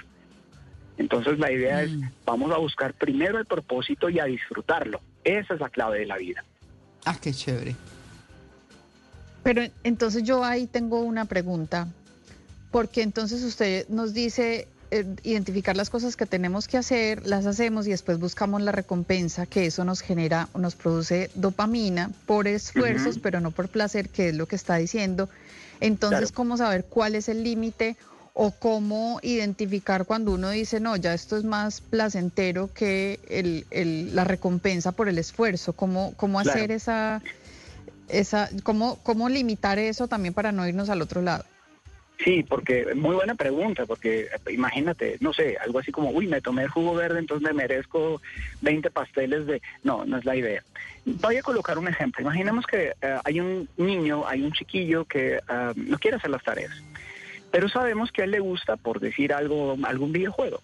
Entonces 0.97 1.37
la 1.39 1.51
idea 1.51 1.83
es, 1.83 1.91
mm. 1.91 2.09
vamos 2.25 2.51
a 2.51 2.57
buscar 2.57 2.93
primero 2.93 3.37
el 3.37 3.45
propósito 3.45 4.09
y 4.09 4.19
a 4.19 4.25
disfrutarlo. 4.25 4.99
Esa 5.23 5.53
es 5.53 5.59
la 5.59 5.69
clave 5.69 5.99
de 5.99 6.05
la 6.05 6.17
vida. 6.17 6.43
Ah, 7.05 7.17
qué 7.21 7.33
chévere. 7.33 7.75
Pero 9.43 9.63
entonces 9.83 10.23
yo 10.23 10.43
ahí 10.43 10.67
tengo 10.67 10.99
una 11.01 11.25
pregunta, 11.25 11.87
porque 12.71 13.01
entonces 13.01 13.43
usted 13.43 13.87
nos 13.89 14.13
dice, 14.13 14.67
identificar 15.23 15.75
las 15.75 15.89
cosas 15.89 16.15
que 16.15 16.25
tenemos 16.25 16.67
que 16.67 16.77
hacer, 16.77 17.25
las 17.25 17.45
hacemos 17.45 17.87
y 17.87 17.91
después 17.91 18.19
buscamos 18.19 18.61
la 18.61 18.71
recompensa, 18.71 19.45
que 19.45 19.65
eso 19.65 19.83
nos 19.83 20.01
genera, 20.01 20.49
nos 20.55 20.75
produce 20.75 21.29
dopamina 21.35 22.11
por 22.25 22.47
esfuerzos, 22.47 23.19
pero 23.19 23.39
no 23.39 23.51
por 23.51 23.69
placer, 23.69 24.09
que 24.09 24.29
es 24.29 24.35
lo 24.35 24.47
que 24.47 24.55
está 24.55 24.75
diciendo. 24.77 25.29
Entonces, 25.79 26.31
¿cómo 26.31 26.57
saber 26.57 26.85
cuál 26.85 27.15
es 27.15 27.29
el 27.29 27.43
límite 27.43 27.97
o 28.33 28.51
cómo 28.51 29.19
identificar 29.23 30.05
cuando 30.05 30.31
uno 30.31 30.51
dice, 30.51 30.79
no, 30.79 30.95
ya 30.95 31.13
esto 31.13 31.37
es 31.37 31.43
más 31.43 31.81
placentero 31.81 32.71
que 32.73 33.19
el, 33.29 34.15
la 34.15 34.23
recompensa 34.23 34.91
por 34.91 35.09
el 35.09 35.17
esfuerzo? 35.17 35.73
¿Cómo, 35.73 36.13
cómo 36.17 36.39
hacer 36.39 36.71
esa, 36.71 37.21
esa 38.07 38.49
cómo, 38.63 38.99
cómo 39.03 39.27
limitar 39.29 39.79
eso 39.79 40.07
también 40.07 40.33
para 40.33 40.51
no 40.51 40.67
irnos 40.67 40.89
al 40.89 41.01
otro 41.01 41.21
lado? 41.21 41.45
Sí, 42.23 42.43
porque 42.43 42.95
muy 42.95 43.15
buena 43.15 43.35
pregunta, 43.35 43.85
porque 43.85 44.21
eh, 44.21 44.51
imagínate, 44.51 45.17
no 45.19 45.33
sé, 45.33 45.57
algo 45.57 45.79
así 45.79 45.91
como, 45.91 46.09
uy, 46.09 46.27
me 46.27 46.41
tomé 46.41 46.63
el 46.63 46.69
jugo 46.69 46.95
verde, 46.95 47.19
entonces 47.19 47.47
me 47.47 47.53
merezco 47.53 48.21
20 48.61 48.89
pasteles 48.89 49.45
de... 49.45 49.61
No, 49.83 50.03
no 50.05 50.17
es 50.17 50.25
la 50.25 50.35
idea. 50.35 50.63
Voy 51.05 51.37
a 51.37 51.43
colocar 51.43 51.77
un 51.77 51.87
ejemplo. 51.87 52.21
Imaginemos 52.23 52.65
que 52.65 52.93
eh, 53.01 53.17
hay 53.23 53.39
un 53.39 53.69
niño, 53.77 54.27
hay 54.27 54.41
un 54.41 54.51
chiquillo 54.51 55.05
que 55.05 55.39
ah, 55.47 55.73
no 55.75 55.99
quiere 55.99 56.17
hacer 56.17 56.31
las 56.31 56.43
tareas, 56.43 56.71
pero 57.51 57.69
sabemos 57.69 58.11
que 58.11 58.23
a 58.23 58.25
él 58.25 58.31
le 58.31 58.39
gusta, 58.39 58.77
por 58.77 58.99
decir 58.99 59.31
algo, 59.31 59.77
algún 59.83 60.11
videojuego. 60.11 60.61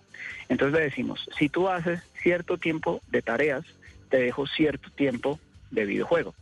Entonces 0.49 0.77
le 0.77 0.85
decimos, 0.85 1.29
si 1.37 1.49
tú 1.49 1.69
haces 1.69 2.01
cierto 2.21 2.57
tiempo 2.57 3.01
de 3.09 3.21
tareas, 3.21 3.63
te 4.09 4.17
dejo 4.17 4.47
cierto 4.47 4.89
tiempo 4.91 5.39
de 5.71 5.85
videojuego. 5.85 6.33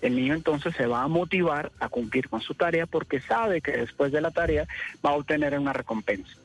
El 0.00 0.16
niño 0.16 0.34
entonces 0.34 0.74
se 0.76 0.86
va 0.86 1.02
a 1.02 1.08
motivar 1.08 1.70
a 1.78 1.88
cumplir 1.88 2.28
con 2.28 2.40
su 2.40 2.54
tarea 2.54 2.86
porque 2.86 3.20
sabe 3.20 3.60
que 3.60 3.72
después 3.72 4.12
de 4.12 4.20
la 4.20 4.30
tarea 4.30 4.66
va 5.04 5.10
a 5.10 5.14
obtener 5.14 5.58
una 5.58 5.72
recompensa. 5.72 6.36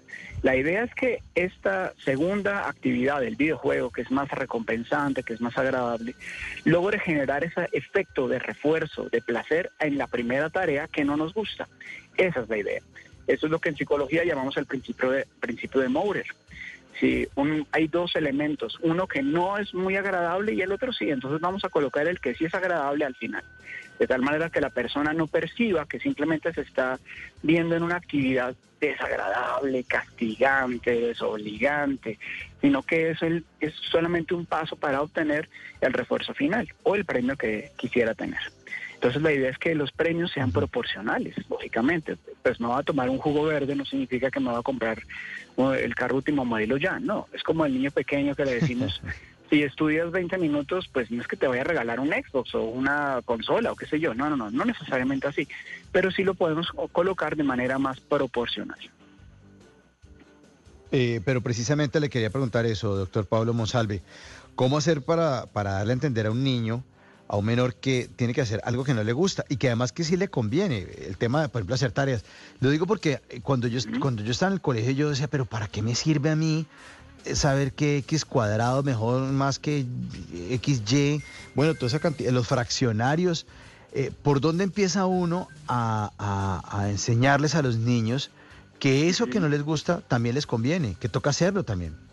La 0.41 0.55
idea 0.55 0.83
es 0.83 0.93
que 0.93 1.23
esta 1.33 1.93
segunda 2.03 2.67
actividad 2.69 3.21
del 3.21 3.35
videojuego, 3.35 3.89
que 3.89 4.01
es 4.01 4.11
más 4.11 4.29
recompensante, 4.29 5.23
que 5.23 5.33
es 5.33 5.41
más 5.41 5.57
agradable, 5.57 6.15
logre 6.65 6.99
generar 6.99 7.43
ese 7.43 7.67
efecto 7.71 8.27
de 8.27 8.39
refuerzo, 8.39 9.09
de 9.09 9.21
placer 9.21 9.71
en 9.79 9.97
la 9.97 10.07
primera 10.07 10.49
tarea 10.49 10.87
que 10.87 11.03
no 11.03 11.17
nos 11.17 11.33
gusta. 11.33 11.67
Esa 12.17 12.41
es 12.41 12.49
la 12.49 12.57
idea. 12.57 12.81
Eso 13.27 13.47
es 13.47 13.51
lo 13.51 13.59
que 13.59 13.69
en 13.69 13.75
psicología 13.75 14.23
llamamos 14.23 14.55
el 14.57 14.67
principio 14.67 15.09
de, 15.09 15.25
principio 15.39 15.81
de 15.81 15.89
Maurer. 15.89 16.27
Si 16.99 17.27
hay 17.71 17.87
dos 17.87 18.15
elementos, 18.15 18.77
uno 18.81 19.07
que 19.07 19.21
no 19.21 19.57
es 19.57 19.73
muy 19.73 19.97
agradable 19.97 20.53
y 20.53 20.61
el 20.61 20.71
otro 20.71 20.93
sí, 20.93 21.09
entonces 21.09 21.41
vamos 21.41 21.65
a 21.65 21.69
colocar 21.69 22.07
el 22.07 22.19
que 22.19 22.35
sí 22.35 22.45
es 22.45 22.53
agradable 22.53 23.05
al 23.05 23.15
final, 23.15 23.43
de 23.99 24.07
tal 24.07 24.21
manera 24.21 24.49
que 24.49 24.61
la 24.61 24.69
persona 24.69 25.13
no 25.13 25.27
perciba 25.27 25.85
que 25.87 25.99
simplemente 25.99 26.53
se 26.53 26.61
está 26.61 26.99
viendo 27.43 27.75
en 27.75 27.83
una 27.83 27.97
actividad 27.97 28.55
desagradable, 28.79 29.83
castigante, 29.83 30.91
desobligante, 30.91 32.19
sino 32.61 32.83
que 32.83 33.11
es, 33.11 33.19
es 33.59 33.73
solamente 33.91 34.33
un 34.33 34.45
paso 34.45 34.75
para 34.75 35.01
obtener 35.01 35.49
el 35.81 35.93
refuerzo 35.93 36.33
final 36.33 36.67
o 36.83 36.95
el 36.95 37.05
premio 37.05 37.35
que 37.35 37.71
quisiera 37.77 38.13
tener. 38.13 38.39
Entonces 38.95 39.21
la 39.21 39.31
idea 39.31 39.49
es 39.49 39.57
que 39.57 39.75
los 39.75 39.91
premios 39.91 40.31
sean 40.31 40.51
proporcionales, 40.51 41.35
lógicamente. 41.49 42.17
Pues 42.41 42.59
no 42.59 42.69
va 42.69 42.79
a 42.79 42.83
tomar 42.83 43.09
un 43.09 43.19
jugo 43.19 43.43
verde, 43.43 43.75
no 43.75 43.85
significa 43.85 44.31
que 44.31 44.39
me 44.39 44.51
va 44.51 44.59
a 44.59 44.63
comprar 44.63 45.03
el 45.57 45.95
carro 45.95 46.17
último 46.17 46.43
modelo 46.43 46.77
ya, 46.77 46.99
no. 46.99 47.27
Es 47.33 47.43
como 47.43 47.65
el 47.65 47.73
niño 47.73 47.91
pequeño 47.91 48.35
que 48.35 48.45
le 48.45 48.55
decimos, 48.55 49.01
si 49.49 49.63
estudias 49.63 50.11
20 50.11 50.37
minutos, 50.37 50.89
pues 50.91 51.11
no 51.11 51.21
es 51.21 51.27
que 51.27 51.35
te 51.35 51.47
vaya 51.47 51.61
a 51.61 51.65
regalar 51.65 51.99
un 51.99 52.09
Xbox 52.09 52.55
o 52.55 52.63
una 52.63 53.21
consola 53.25 53.71
o 53.71 53.75
qué 53.75 53.85
sé 53.85 53.99
yo, 53.99 54.13
no, 54.13 54.29
no, 54.29 54.35
no, 54.35 54.49
no 54.49 54.65
necesariamente 54.65 55.27
así, 55.27 55.47
pero 55.91 56.11
sí 56.11 56.23
lo 56.23 56.33
podemos 56.33 56.67
colocar 56.91 57.35
de 57.35 57.43
manera 57.43 57.77
más 57.77 57.99
proporcional. 57.99 58.79
Eh, 60.91 61.21
pero 61.25 61.41
precisamente 61.41 61.99
le 61.99 62.09
quería 62.09 62.29
preguntar 62.29 62.65
eso, 62.65 62.95
doctor 62.95 63.25
Pablo 63.25 63.53
Monsalve, 63.53 64.01
¿cómo 64.55 64.77
hacer 64.77 65.01
para, 65.01 65.45
para 65.47 65.73
darle 65.73 65.91
a 65.91 65.93
entender 65.93 66.27
a 66.27 66.31
un 66.31 66.43
niño 66.43 66.83
a 67.27 67.37
un 67.37 67.45
menor 67.45 67.75
que 67.75 68.09
tiene 68.15 68.33
que 68.33 68.41
hacer 68.41 68.61
algo 68.63 68.83
que 68.83 68.93
no 68.93 69.03
le 69.03 69.13
gusta 69.13 69.45
y 69.49 69.57
que 69.57 69.67
además 69.67 69.91
que 69.91 70.03
sí 70.03 70.17
le 70.17 70.27
conviene. 70.29 70.87
El 71.07 71.17
tema, 71.17 71.41
de, 71.41 71.49
por 71.49 71.61
ejemplo, 71.61 71.75
hacer 71.75 71.91
tareas. 71.91 72.23
Lo 72.59 72.69
digo 72.69 72.85
porque 72.85 73.21
eh, 73.29 73.41
cuando 73.41 73.67
yo, 73.67 73.79
cuando 73.99 74.23
yo 74.23 74.31
estaba 74.31 74.49
en 74.49 74.53
el 74.53 74.61
colegio 74.61 74.91
yo 74.91 75.09
decía, 75.09 75.27
pero 75.27 75.45
¿para 75.45 75.67
qué 75.67 75.81
me 75.81 75.95
sirve 75.95 76.29
a 76.29 76.35
mí 76.35 76.65
saber 77.33 77.73
que 77.73 77.97
X 77.97 78.25
cuadrado 78.25 78.83
mejor 78.83 79.31
más 79.31 79.59
que 79.59 79.85
XY? 80.63 81.23
Bueno, 81.55 81.73
toda 81.73 81.87
esa 81.87 81.99
cantidad, 81.99 82.31
los 82.31 82.47
fraccionarios. 82.47 83.45
Eh, 83.93 84.11
¿Por 84.23 84.41
dónde 84.41 84.65
empieza 84.65 85.05
uno 85.05 85.47
a, 85.67 86.11
a 86.67 86.89
enseñarles 86.89 87.55
a 87.55 87.61
los 87.61 87.77
niños 87.77 88.29
que 88.77 89.07
eso 89.07 89.27
que 89.27 89.39
no 89.39 89.47
les 89.47 89.63
gusta 89.63 90.01
también 90.01 90.35
les 90.35 90.45
conviene, 90.45 90.95
que 90.99 91.07
toca 91.07 91.29
hacerlo 91.29 91.63
también? 91.63 92.04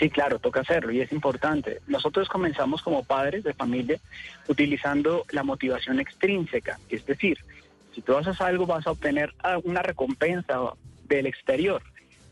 Sí, 0.00 0.08
claro, 0.08 0.38
toca 0.38 0.60
hacerlo 0.60 0.92
y 0.92 1.02
es 1.02 1.12
importante. 1.12 1.82
Nosotros 1.86 2.26
comenzamos 2.30 2.80
como 2.80 3.04
padres 3.04 3.44
de 3.44 3.52
familia 3.52 3.98
utilizando 4.48 5.26
la 5.30 5.42
motivación 5.42 6.00
extrínseca, 6.00 6.80
es 6.88 7.04
decir, 7.04 7.38
si 7.94 8.00
tú 8.00 8.16
haces 8.16 8.40
algo 8.40 8.64
vas 8.64 8.86
a 8.86 8.92
obtener 8.92 9.34
una 9.64 9.82
recompensa 9.82 10.58
del 11.06 11.26
exterior. 11.26 11.82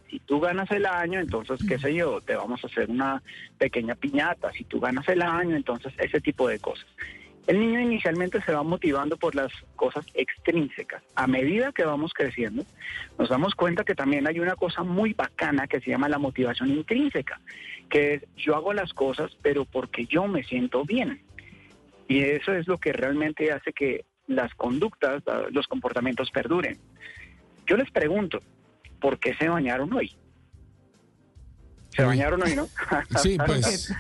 Si 0.09 0.19
tú 0.21 0.41
ganas 0.41 0.71
el 0.71 0.87
año, 0.87 1.21
entonces, 1.21 1.61
qué 1.69 1.79
sé 1.79 1.95
yo, 1.95 2.23
te 2.23 2.35
vamos 2.35 2.65
a 2.65 2.69
hacer 2.69 2.89
una 2.89 3.23
pequeña 3.59 3.95
piñata. 3.95 4.51
Si 4.53 4.65
tú 4.65 4.81
ganas 4.81 5.07
el 5.11 5.21
año, 5.21 5.55
entonces 5.55 5.93
ese 5.99 6.23
tipo 6.23 6.49
de 6.49 6.59
cosas. 6.59 6.87
El 7.49 7.61
niño 7.61 7.81
inicialmente 7.81 8.43
se 8.43 8.53
va 8.53 8.63
motivando 8.63 9.17
por 9.17 9.35
las 9.35 9.51
cosas 9.75 10.05
extrínsecas. 10.13 11.03
A 11.15 11.27
medida 11.27 11.73
que 11.73 11.83
vamos 11.83 12.13
creciendo, 12.13 12.67
nos 13.19 13.31
damos 13.31 13.55
cuenta 13.55 13.85
que 13.85 13.95
también 13.95 14.27
hay 14.27 14.39
una 14.39 14.55
cosa 14.55 14.83
muy 14.83 15.15
bacana 15.15 15.67
que 15.67 15.81
se 15.81 15.91
llama 15.91 16.11
la 16.11 16.19
motivación 16.19 16.69
intrínseca, 16.69 17.41
que 17.89 18.15
es 18.15 18.23
yo 18.37 18.55
hago 18.55 18.75
las 18.75 18.93
cosas 18.93 19.35
pero 19.41 19.65
porque 19.65 20.05
yo 20.05 20.29
me 20.29 20.45
siento 20.45 20.85
bien. 20.85 21.23
Y 22.07 22.21
eso 22.21 22.53
es 22.53 22.69
lo 22.69 22.77
que 22.77 22.93
realmente 22.93 23.51
hace 23.51 23.73
que 23.73 24.05
las 24.27 24.55
conductas, 24.55 25.23
los 25.51 25.67
comportamientos 25.69 26.31
perduren. 26.31 26.77
Yo 27.67 27.79
les 27.79 27.91
pregunto, 27.91 28.43
¿por 29.01 29.19
qué 29.19 29.33
se 29.37 29.49
bañaron 29.49 29.91
hoy? 29.95 30.15
¿Se 31.99 32.05
bañaron 32.05 32.41
hoy, 32.41 32.55
no? 32.55 32.69
Sí, 33.21 33.37
pues. 33.47 33.93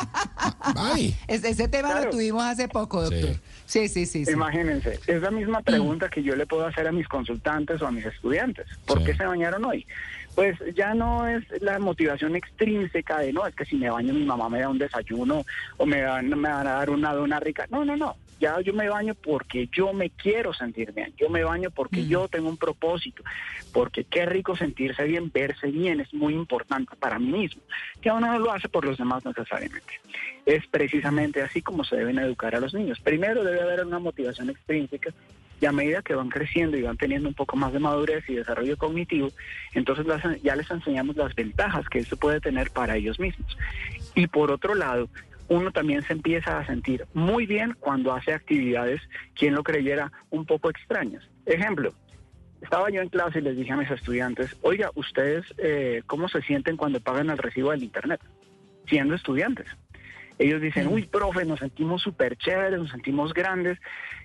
Ay. 0.76 1.16
Ese 1.26 1.66
tema 1.66 1.98
lo 1.98 2.10
tuvimos 2.10 2.44
hace 2.44 2.68
poco, 2.68 3.00
doctor. 3.00 3.36
Sí. 3.64 3.88
sí, 3.88 4.04
sí, 4.04 4.26
sí, 4.26 4.32
Imagínense, 4.32 5.00
es 5.06 5.22
la 5.22 5.30
misma 5.30 5.62
pregunta 5.62 6.10
que 6.10 6.22
yo 6.22 6.36
le 6.36 6.44
puedo 6.44 6.66
hacer 6.66 6.86
a 6.86 6.92
mis 6.92 7.08
consultantes 7.08 7.80
o 7.80 7.86
a 7.86 7.90
mis 7.90 8.04
estudiantes. 8.04 8.66
¿Por 8.84 9.02
qué 9.02 9.14
se 9.14 9.24
bañaron 9.24 9.64
hoy? 9.64 9.86
Pues 10.34 10.58
ya 10.76 10.92
no 10.92 11.26
es 11.26 11.42
la 11.62 11.78
motivación 11.78 12.36
extrínseca 12.36 13.20
de 13.20 13.32
no, 13.32 13.46
es 13.46 13.54
que 13.54 13.64
si 13.64 13.76
me 13.76 13.88
baño 13.88 14.12
mi 14.12 14.26
mamá 14.26 14.50
me 14.50 14.60
da 14.60 14.68
un 14.68 14.78
desayuno 14.78 15.46
o 15.78 15.86
me, 15.86 16.02
me 16.22 16.48
van 16.50 16.66
a 16.66 16.72
dar 16.74 16.90
una 16.90 17.14
dona 17.14 17.40
rica. 17.40 17.66
No, 17.70 17.82
no, 17.82 17.96
no 17.96 18.14
ya 18.40 18.60
yo 18.60 18.72
me 18.72 18.88
baño 18.88 19.14
porque 19.14 19.68
yo 19.72 19.92
me 19.92 20.10
quiero 20.10 20.52
sentir 20.52 20.92
bien, 20.92 21.12
yo 21.16 21.28
me 21.28 21.44
baño 21.44 21.70
porque 21.70 22.06
yo 22.06 22.28
tengo 22.28 22.48
un 22.48 22.56
propósito, 22.56 23.22
porque 23.72 24.04
qué 24.04 24.26
rico 24.26 24.56
sentirse 24.56 25.04
bien, 25.04 25.30
verse 25.32 25.68
bien, 25.68 26.00
es 26.00 26.12
muy 26.14 26.34
importante 26.34 26.96
para 26.96 27.18
mí 27.18 27.30
mismo, 27.32 27.62
que 28.00 28.10
uno 28.10 28.26
no 28.26 28.38
lo 28.38 28.52
hace 28.52 28.68
por 28.68 28.84
los 28.84 28.98
demás 28.98 29.24
necesariamente. 29.24 30.00
Es 30.46 30.66
precisamente 30.66 31.42
así 31.42 31.62
como 31.62 31.84
se 31.84 31.96
deben 31.96 32.18
educar 32.18 32.54
a 32.54 32.60
los 32.60 32.74
niños. 32.74 33.00
Primero 33.00 33.44
debe 33.44 33.60
haber 33.60 33.84
una 33.84 33.98
motivación 33.98 34.50
extrínseca 34.50 35.12
y 35.60 35.66
a 35.66 35.72
medida 35.72 36.02
que 36.02 36.14
van 36.14 36.28
creciendo 36.28 36.76
y 36.76 36.82
van 36.82 36.96
teniendo 36.96 37.28
un 37.28 37.34
poco 37.34 37.56
más 37.56 37.72
de 37.72 37.80
madurez 37.80 38.24
y 38.28 38.34
desarrollo 38.34 38.76
cognitivo, 38.76 39.30
entonces 39.74 40.06
ya 40.42 40.54
les 40.54 40.70
enseñamos 40.70 41.16
las 41.16 41.34
ventajas 41.34 41.88
que 41.88 41.98
esto 41.98 42.16
puede 42.16 42.40
tener 42.40 42.70
para 42.70 42.96
ellos 42.96 43.18
mismos. 43.18 43.56
Y 44.14 44.28
por 44.28 44.50
otro 44.52 44.74
lado, 44.74 45.08
uno 45.48 45.70
también 45.72 46.02
se 46.02 46.12
empieza 46.12 46.58
a 46.58 46.66
sentir 46.66 47.06
muy 47.14 47.46
bien 47.46 47.74
cuando 47.80 48.12
hace 48.12 48.32
actividades, 48.32 49.00
quien 49.34 49.54
lo 49.54 49.62
creyera, 49.62 50.12
un 50.30 50.44
poco 50.44 50.70
extrañas. 50.70 51.28
Ejemplo, 51.46 51.92
estaba 52.60 52.90
yo 52.90 53.00
en 53.00 53.08
clase 53.08 53.38
y 53.38 53.42
les 53.42 53.56
dije 53.56 53.72
a 53.72 53.76
mis 53.76 53.90
estudiantes, 53.90 54.56
oiga, 54.62 54.90
¿ustedes 54.94 55.44
eh, 55.58 56.02
cómo 56.06 56.28
se 56.28 56.42
sienten 56.42 56.76
cuando 56.76 57.00
pagan 57.00 57.30
el 57.30 57.38
recibo 57.38 57.70
del 57.70 57.82
Internet? 57.82 58.20
Siendo 58.86 59.14
estudiantes. 59.14 59.66
Ellos 60.38 60.60
dicen, 60.60 60.86
uy, 60.88 61.02
profe, 61.02 61.44
nos 61.44 61.58
sentimos 61.58 62.02
súper 62.02 62.36
chéveres, 62.36 62.78
nos 62.78 62.90
sentimos 62.90 63.34
grandes. 63.34 63.78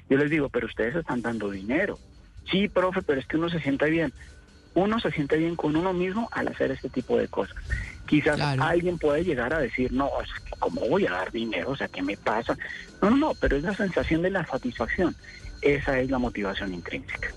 Yo 0.10 0.18
les 0.18 0.30
digo, 0.30 0.50
pero 0.50 0.68
ustedes 0.68 0.96
están 0.96 1.22
dando 1.22 1.50
dinero. 1.50 1.98
Sí, 2.51 2.68
profe, 2.68 3.01
pero 3.01 3.20
es 3.20 3.25
que 3.25 3.38
uno 3.38 3.50
se 3.50 3.60
siente 3.60 3.89
bien. 3.89 4.13
Uno 4.75 5.00
se 5.00 5.12
siente 5.12 5.38
bien 5.38 5.56
con 5.56 5.75
uno 5.75 5.94
mismo 5.94 6.30
al 6.32 6.48
hacer 6.48 6.72
este 6.72 6.89
tipo 6.89 7.18
de 7.18 7.27
cosas. 7.27 7.56
Quizás 8.08 8.39
alguien 8.39 8.98
puede 8.98 9.24
llegar 9.24 9.53
a 9.53 9.60
decir, 9.60 9.92
no, 9.94 10.10
¿cómo 10.60 10.82
voy 10.89 11.06
a 11.06 11.12
dar 11.12 11.32
dinero? 11.32 11.72
O 11.72 11.75
sea, 11.75 11.88
¿qué 11.88 12.01
me 12.01 12.18
pasa? 12.18 12.58
No, 13.01 13.10
no, 13.10 13.18
no, 13.18 13.34
pero 13.36 13.56
es 13.56 13.63
la 13.63 13.75
sensación 13.75 14.22
de 14.22 14.32
la 14.32 14.46
satisfacción. 14.46 15.15
Esa 15.62 16.00
es 16.00 16.10
la 16.10 16.20
motivación 16.20 16.74
intrínseca. 16.74 17.30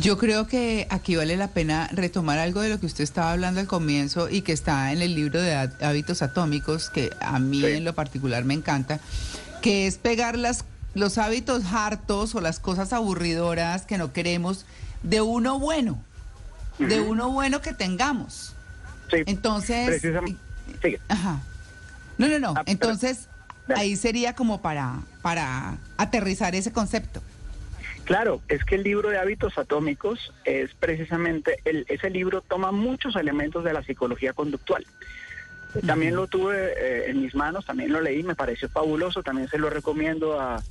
Yo 0.00 0.18
creo 0.18 0.48
que 0.48 0.88
aquí 0.90 1.14
vale 1.14 1.36
la 1.36 1.48
pena 1.48 1.88
retomar 1.92 2.38
algo 2.38 2.60
de 2.60 2.68
lo 2.68 2.80
que 2.80 2.86
usted 2.86 3.04
estaba 3.04 3.30
hablando 3.30 3.60
al 3.60 3.68
comienzo 3.68 4.28
y 4.28 4.42
que 4.42 4.52
está 4.52 4.92
en 4.92 5.00
el 5.00 5.14
libro 5.14 5.40
de 5.40 5.54
hábitos 5.54 6.20
atómicos, 6.20 6.90
que 6.90 7.10
a 7.20 7.38
mí 7.38 7.64
en 7.64 7.84
lo 7.84 7.94
particular 7.94 8.44
me 8.44 8.54
encanta, 8.54 8.98
que 9.62 9.86
es 9.86 9.98
pegar 9.98 10.36
las, 10.36 10.64
los 10.94 11.16
hábitos 11.16 11.64
hartos 11.72 12.34
o 12.34 12.40
las 12.40 12.58
cosas 12.58 12.92
aburridoras 12.92 13.86
que 13.86 13.96
no 13.96 14.12
queremos 14.12 14.66
de 15.04 15.20
uno 15.20 15.60
bueno, 15.60 16.02
de 16.78 17.00
uno 17.00 17.30
bueno 17.30 17.60
que 17.60 17.72
tengamos. 17.72 18.54
Entonces. 19.10 20.02
Ajá. 21.08 21.40
No, 22.18 22.28
no, 22.28 22.38
no. 22.38 22.54
Ah, 22.56 22.62
Entonces, 22.66 23.28
ahí 23.76 23.96
sería 23.96 24.34
como 24.34 24.60
para, 24.60 25.00
para 25.22 25.78
aterrizar 25.96 26.54
ese 26.54 26.72
concepto. 26.72 27.22
Claro, 28.04 28.42
es 28.48 28.64
que 28.64 28.74
el 28.74 28.82
libro 28.82 29.08
de 29.08 29.18
hábitos 29.18 29.56
atómicos 29.56 30.32
es 30.44 30.74
precisamente, 30.74 31.60
el, 31.64 31.86
ese 31.88 32.10
libro 32.10 32.42
toma 32.42 32.70
muchos 32.70 33.16
elementos 33.16 33.64
de 33.64 33.72
la 33.72 33.82
psicología 33.82 34.32
conductual. 34.34 34.86
También 35.86 36.14
lo 36.14 36.28
tuve 36.28 36.72
eh, 36.76 37.10
en 37.10 37.22
mis 37.22 37.34
manos, 37.34 37.64
también 37.64 37.92
lo 37.92 38.00
leí, 38.00 38.22
me 38.22 38.36
pareció 38.36 38.68
fabuloso, 38.68 39.24
también 39.24 39.48
se 39.48 39.58
lo 39.58 39.70
recomiendo 39.70 40.38
a, 40.40 40.62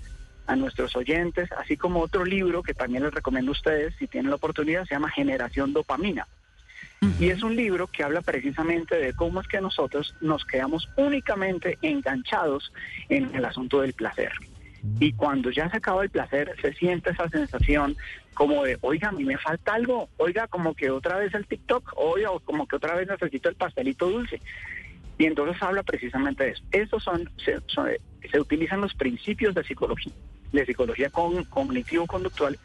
a 0.47 0.55
nuestros 0.55 0.95
oyentes, 0.95 1.51
así 1.53 1.77
como 1.77 2.01
otro 2.01 2.25
libro 2.25 2.63
que 2.63 2.73
también 2.73 3.03
les 3.03 3.13
recomiendo 3.13 3.51
a 3.51 3.53
ustedes, 3.53 3.95
si 3.97 4.07
tienen 4.07 4.29
la 4.29 4.35
oportunidad, 4.35 4.85
se 4.85 4.95
llama 4.95 5.09
Generación 5.09 5.73
Dopamina. 5.73 6.27
Y 7.19 7.29
es 7.29 7.43
un 7.43 7.55
libro 7.55 7.88
que 7.88 8.03
habla 8.03 8.21
precisamente 8.21 8.95
de 8.95 9.13
cómo 9.13 9.41
es 9.41 9.47
que 9.47 9.59
nosotros 9.59 10.15
nos 10.21 10.45
quedamos 10.45 10.88
únicamente 10.95 11.77
enganchados 11.81 12.71
en 13.09 13.33
el 13.35 13.43
asunto 13.43 13.81
del 13.81 13.93
placer. 13.93 14.31
Y 15.00 15.13
cuando 15.13 15.50
ya 15.50 15.69
se 15.69 15.77
acaba 15.77 16.03
el 16.03 16.09
placer, 16.09 16.55
se 16.62 16.73
siente 16.73 17.12
esa 17.12 17.27
sensación 17.29 17.95
como 18.33 18.63
de, 18.63 18.77
oiga, 18.81 19.09
a 19.09 19.12
mí 19.12 19.25
me 19.25 19.38
falta 19.38 19.73
algo, 19.73 20.09
oiga, 20.17 20.47
como 20.47 20.73
que 20.75 20.89
otra 20.89 21.17
vez 21.17 21.33
el 21.33 21.45
TikTok, 21.45 21.93
oiga, 21.97 22.29
como 22.43 22.67
que 22.67 22.77
otra 22.77 22.95
vez 22.95 23.07
necesito 23.07 23.50
el 23.50 23.55
pastelito 23.55 24.09
dulce. 24.09 24.41
Y 25.17 25.25
entonces 25.25 25.62
habla 25.62 25.83
precisamente 25.83 26.45
de 26.45 26.50
eso. 26.51 26.63
Estos 26.71 27.03
son, 27.03 27.29
se, 27.43 27.59
se 28.31 28.39
utilizan 28.39 28.81
los 28.81 28.93
principios 28.93 29.53
de 29.55 29.63
psicología 29.63 30.13
de 30.53 30.65
psicología 30.65 31.10
cognitivo-conductual 31.10 32.57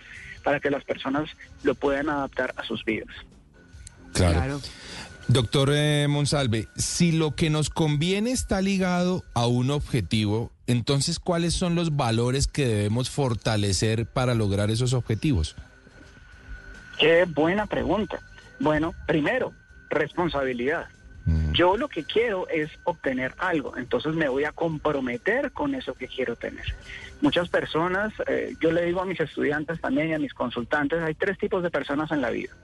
para 0.44 0.60
que 0.60 0.70
las 0.70 0.84
personas 0.84 1.28
lo 1.62 1.74
puedan 1.74 2.08
adaptar 2.08 2.54
a 2.56 2.64
sus 2.64 2.84
vidas. 2.84 3.08
Claro. 4.12 4.60
Doctor 5.28 5.70
eh, 5.74 6.06
Monsalve, 6.08 6.68
si 6.76 7.12
lo 7.12 7.34
que 7.34 7.50
nos 7.50 7.68
conviene 7.68 8.30
está 8.30 8.62
ligado 8.62 9.24
a 9.34 9.46
un 9.46 9.70
objetivo, 9.70 10.50
entonces 10.66 11.18
¿cuáles 11.18 11.52
son 11.52 11.74
los 11.74 11.96
valores 11.96 12.46
que 12.46 12.66
debemos 12.66 13.10
fortalecer 13.10 14.06
para 14.06 14.34
lograr 14.34 14.70
esos 14.70 14.94
objetivos? 14.94 15.54
Qué 16.98 17.26
buena 17.26 17.66
pregunta. 17.66 18.20
Bueno, 18.58 18.94
primero, 19.06 19.52
responsabilidad. 19.90 20.86
Mm. 21.28 21.52
Yo 21.52 21.76
lo 21.76 21.88
que 21.88 22.04
quiero 22.04 22.48
es 22.48 22.70
obtener 22.84 23.34
algo, 23.36 23.76
entonces 23.76 24.14
me 24.14 24.30
voy 24.30 24.44
a 24.44 24.52
comprometer 24.52 25.52
con 25.52 25.74
eso 25.74 25.92
que 25.92 26.08
quiero 26.08 26.36
tener. 26.36 26.64
Muchas 27.20 27.50
personas, 27.50 28.14
eh, 28.26 28.54
yo 28.62 28.72
le 28.72 28.86
digo 28.86 29.02
a 29.02 29.04
mis 29.04 29.20
estudiantes 29.20 29.78
también 29.78 30.08
y 30.08 30.14
a 30.14 30.18
mis 30.18 30.32
consultantes, 30.32 31.02
hay 31.02 31.14
tres 31.14 31.36
tipos 31.36 31.62
de 31.62 31.70
personas 31.70 32.10
en 32.12 32.22
la 32.22 32.30
vida. 32.30 32.54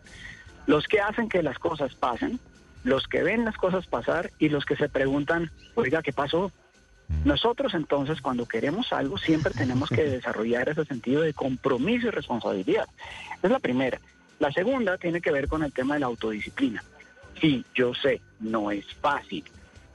Los 0.67 0.89
que 0.89 1.01
hacen 1.03 1.29
que 1.29 1.43
las 1.43 1.59
cosas 1.59 1.95
pasen, 1.95 2.41
los 2.85 3.07
que 3.07 3.23
ven 3.23 3.45
las 3.45 3.57
cosas 3.59 3.87
pasar 3.87 4.31
y 4.39 4.49
los 4.49 4.65
que 4.65 4.77
se 4.77 4.89
preguntan, 4.89 5.51
oiga, 5.75 6.01
¿qué 6.03 6.15
pasó? 6.15 6.51
Nosotros 7.27 7.75
entonces 7.75 8.23
cuando 8.23 8.47
queremos 8.47 8.95
algo 8.95 9.19
siempre 9.19 9.53
tenemos 9.53 9.91
que 9.91 10.05
desarrollar 10.09 10.71
ese 10.71 10.87
sentido 10.87 11.21
de 11.21 11.35
compromiso 11.35 12.07
y 12.07 12.11
responsabilidad. 12.11 12.87
Es 13.43 13.51
la 13.51 13.59
primera. 13.59 14.01
La 14.39 14.51
segunda 14.53 14.97
tiene 14.97 15.21
que 15.21 15.31
ver 15.31 15.49
con 15.49 15.63
el 15.63 15.73
tema 15.73 15.95
de 15.95 16.01
la 16.01 16.07
autodisciplina. 16.07 16.83
Sí, 17.41 17.65
yo 17.75 17.95
sé, 17.95 18.21
no 18.41 18.71
es 18.71 18.87
fácil, 18.95 19.45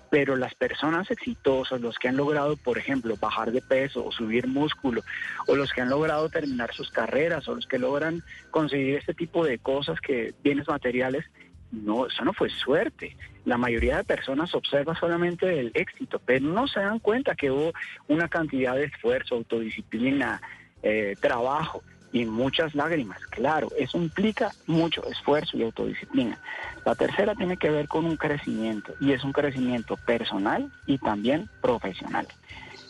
pero 0.10 0.36
las 0.36 0.56
personas 0.56 1.10
exitosas, 1.12 1.82
los 1.82 1.98
que 1.98 2.08
han 2.08 2.18
logrado, 2.18 2.58
por 2.58 2.78
ejemplo, 2.78 3.16
bajar 3.18 3.52
de 3.52 3.62
peso 3.62 4.06
o 4.06 4.12
subir 4.12 4.48
músculo, 4.48 5.02
o 5.48 5.56
los 5.56 5.72
que 5.72 5.82
han 5.82 5.90
logrado 5.90 6.30
terminar 6.30 6.74
sus 6.74 6.90
carreras, 6.92 7.48
o 7.48 7.56
los 7.56 7.68
que 7.68 7.80
logran 7.80 8.24
conseguir 8.52 8.96
este 8.96 9.14
tipo 9.14 9.46
de 9.46 9.60
cosas 9.60 10.00
que 10.02 10.34
bienes 10.44 10.68
materiales, 10.68 11.26
no, 11.72 12.08
eso 12.08 12.26
no 12.26 12.34
fue 12.34 12.50
suerte. 12.50 13.16
La 13.46 13.58
mayoría 13.58 13.98
de 13.98 14.04
personas 14.04 14.54
observa 14.56 14.96
solamente 14.96 15.60
el 15.60 15.72
éxito, 15.76 16.20
pero 16.24 16.46
no 16.46 16.68
se 16.68 16.80
dan 16.80 17.00
cuenta 17.00 17.36
que 17.36 17.52
hubo 17.52 17.74
una 18.08 18.28
cantidad 18.28 18.76
de 18.76 18.86
esfuerzo, 18.86 19.36
autodisciplina, 19.36 20.42
eh, 20.82 21.16
trabajo 21.20 21.84
y 22.12 22.26
muchas 22.26 22.76
lágrimas. 22.76 23.20
Claro, 23.28 23.70
eso 23.78 23.98
implica 23.98 24.52
mucho 24.68 25.06
esfuerzo 25.08 25.58
y 25.58 25.64
autodisciplina. 25.64 26.40
La 26.86 26.96
tercera 26.96 27.36
tiene 27.36 27.58
que 27.58 27.70
ver 27.70 27.88
con 27.88 28.06
un 28.06 28.18
crecimiento 28.18 28.94
y 29.00 29.12
es 29.12 29.24
un 29.24 29.32
crecimiento 29.32 29.98
personal 29.98 30.70
y 30.86 30.98
también 30.98 31.50
profesional. 31.62 32.28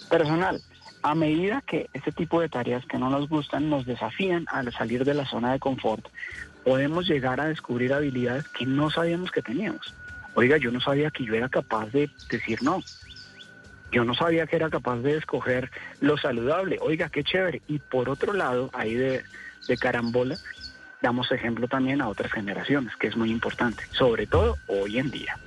Personal, 0.09 0.61
a 1.01 1.15
medida 1.15 1.61
que 1.65 1.89
este 1.93 2.11
tipo 2.11 2.41
de 2.41 2.49
tareas 2.49 2.85
que 2.85 2.97
no 2.97 3.09
nos 3.09 3.29
gustan 3.29 3.69
nos 3.69 3.85
desafían 3.85 4.45
al 4.49 4.71
salir 4.73 5.05
de 5.05 5.13
la 5.13 5.25
zona 5.25 5.51
de 5.53 5.59
confort, 5.59 6.05
podemos 6.63 7.07
llegar 7.07 7.39
a 7.39 7.45
descubrir 7.47 7.93
habilidades 7.93 8.47
que 8.49 8.65
no 8.65 8.89
sabíamos 8.89 9.31
que 9.31 9.41
teníamos. 9.41 9.93
Oiga, 10.35 10.57
yo 10.57 10.71
no 10.71 10.79
sabía 10.79 11.11
que 11.11 11.25
yo 11.25 11.33
era 11.33 11.49
capaz 11.49 11.87
de 11.87 12.09
decir 12.29 12.61
no. 12.61 12.81
Yo 13.91 14.03
no 14.03 14.13
sabía 14.13 14.45
que 14.45 14.55
era 14.55 14.69
capaz 14.69 14.97
de 14.97 15.17
escoger 15.17 15.71
lo 15.99 16.17
saludable. 16.17 16.77
Oiga, 16.81 17.09
qué 17.09 17.23
chévere. 17.23 17.61
Y 17.67 17.79
por 17.79 18.09
otro 18.09 18.33
lado, 18.33 18.69
ahí 18.73 18.93
de, 18.93 19.23
carambola, 19.79 20.37
damos 21.01 21.31
ejemplo 21.31 21.67
también 21.67 22.01
a 22.01 22.07
otras 22.07 22.31
generaciones, 22.31 22.95
que 22.97 23.07
es 23.07 23.15
muy 23.15 23.31
importante, 23.31 23.83
sobre 23.91 24.27
todo 24.27 24.57
hoy 24.67 24.99
en 24.99 25.11
día. 25.11 25.37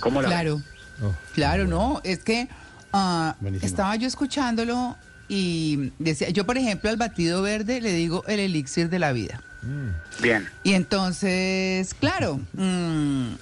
¿Cómo 0.00 0.22
la 0.22 0.28
Claro, 0.28 0.62
oh, 1.02 1.14
claro, 1.34 1.66
no, 1.66 2.00
es 2.04 2.22
que 2.22 2.48
ah, 2.92 3.34
estaba 3.62 3.96
yo 3.96 4.06
escuchándolo 4.06 4.96
y 5.28 5.92
decía, 5.98 6.30
yo 6.30 6.46
por 6.46 6.58
ejemplo 6.58 6.90
al 6.90 6.96
batido 6.96 7.42
verde 7.42 7.80
le 7.80 7.92
digo 7.92 8.24
el 8.28 8.40
elixir 8.40 8.88
de 8.88 8.98
la 8.98 9.12
vida. 9.12 9.40
Mm. 9.62 10.22
Bien. 10.22 10.48
Y 10.62 10.74
entonces, 10.74 11.94
claro, 11.94 12.40
mm, 12.52 13.34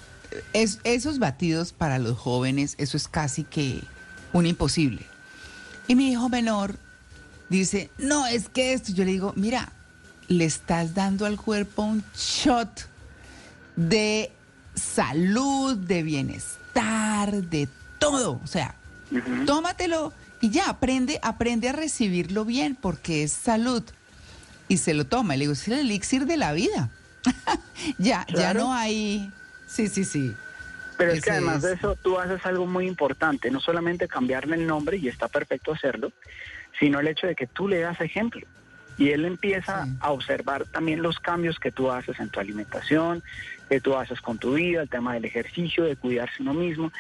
es, 0.53 0.81
esos 0.85 1.19
batidos 1.19 1.73
para 1.73 1.99
los 1.99 2.17
jóvenes, 2.17 2.75
eso 2.79 2.97
es 2.97 3.09
casi 3.09 3.45
que 3.45 3.83
un 4.35 4.47
imposible. 4.47 5.07
Y 5.87 5.95
mi 5.95 6.11
hijo 6.11 6.29
menor 6.29 6.77
dice, 7.49 7.91
no, 7.99 8.27
es 8.27 8.49
que 8.49 8.75
esto, 8.75 8.93
yo 8.93 9.05
le 9.05 9.13
digo, 9.13 9.33
mira, 9.37 9.73
le 10.29 10.45
estás 10.45 10.95
dando 10.95 11.25
al 11.25 11.37
cuerpo 11.37 11.83
un 11.83 12.05
shot 12.15 12.89
de 13.77 14.31
salud, 14.75 15.77
de 15.77 16.03
bienestar, 16.03 17.33
de 17.33 17.69
todo. 17.99 18.41
O 18.43 18.47
sea, 18.47 18.75
tómatelo 19.47 20.13
y 20.41 20.51
ya, 20.51 20.69
aprende, 20.69 21.21
aprende 21.23 21.69
a 21.69 21.73
recibirlo 21.73 22.45
bien 22.45 22.77
porque 22.79 23.23
es 23.23 23.33
salud 23.33 23.83
y 24.69 24.79
se 24.79 24.95
lo 24.95 25.07
toma. 25.07 25.37
Le 25.37 25.45
digo, 25.45 25.53
es 25.53 25.69
el 25.69 25.75
elixir 25.75 26.27
de 26.27 26.37
la 26.37 26.53
vida. 26.53 26.91
ya, 27.99 28.27
ya 28.35 28.53
no 28.53 28.75
hay. 28.75 29.31
Sí, 29.67 29.89
sí, 29.89 30.05
sí. 30.05 30.35
Pero 30.97 31.13
es 31.13 31.23
que 31.23 31.31
además 31.31 31.63
de 31.63 31.75
eso, 31.75 31.97
tú 31.97 32.19
haces 32.19 32.45
algo 32.47 32.67
muy 32.67 32.87
importante, 32.87 33.51
no 33.51 33.61
solamente 33.61 34.09
cambiarle 34.09 34.57
el 34.57 34.67
nombre, 34.67 34.97
y 34.97 35.09
está 35.09 35.29
perfecto 35.29 35.73
hacerlo, 35.73 36.13
sino 36.79 37.01
el 37.01 37.09
hecho 37.09 37.27
de 37.27 37.35
que 37.35 37.47
tú 37.47 37.69
le 37.69 37.81
das 37.81 38.01
ejemplo. 38.01 38.47
Y 38.97 39.11
él 39.11 39.25
empieza 39.25 39.89
a 39.99 40.13
observar 40.13 40.67
también 40.67 41.03
los 41.03 41.19
cambios 41.19 41.59
que 41.59 41.73
tú 41.73 41.91
haces 41.91 42.21
en 42.21 42.29
tu 42.29 42.39
alimentación, 42.39 43.25
que 43.69 43.81
tú 43.81 43.97
haces 43.97 44.21
con 44.21 44.39
tu 44.39 44.55
vida, 44.55 44.83
el 44.83 44.89
tema 44.89 45.15
del 45.15 45.25
ejercicio, 45.25 45.85
de 45.85 45.97
cuidarse 45.97 46.43
uno 46.43 46.55
mismo. 46.55 46.93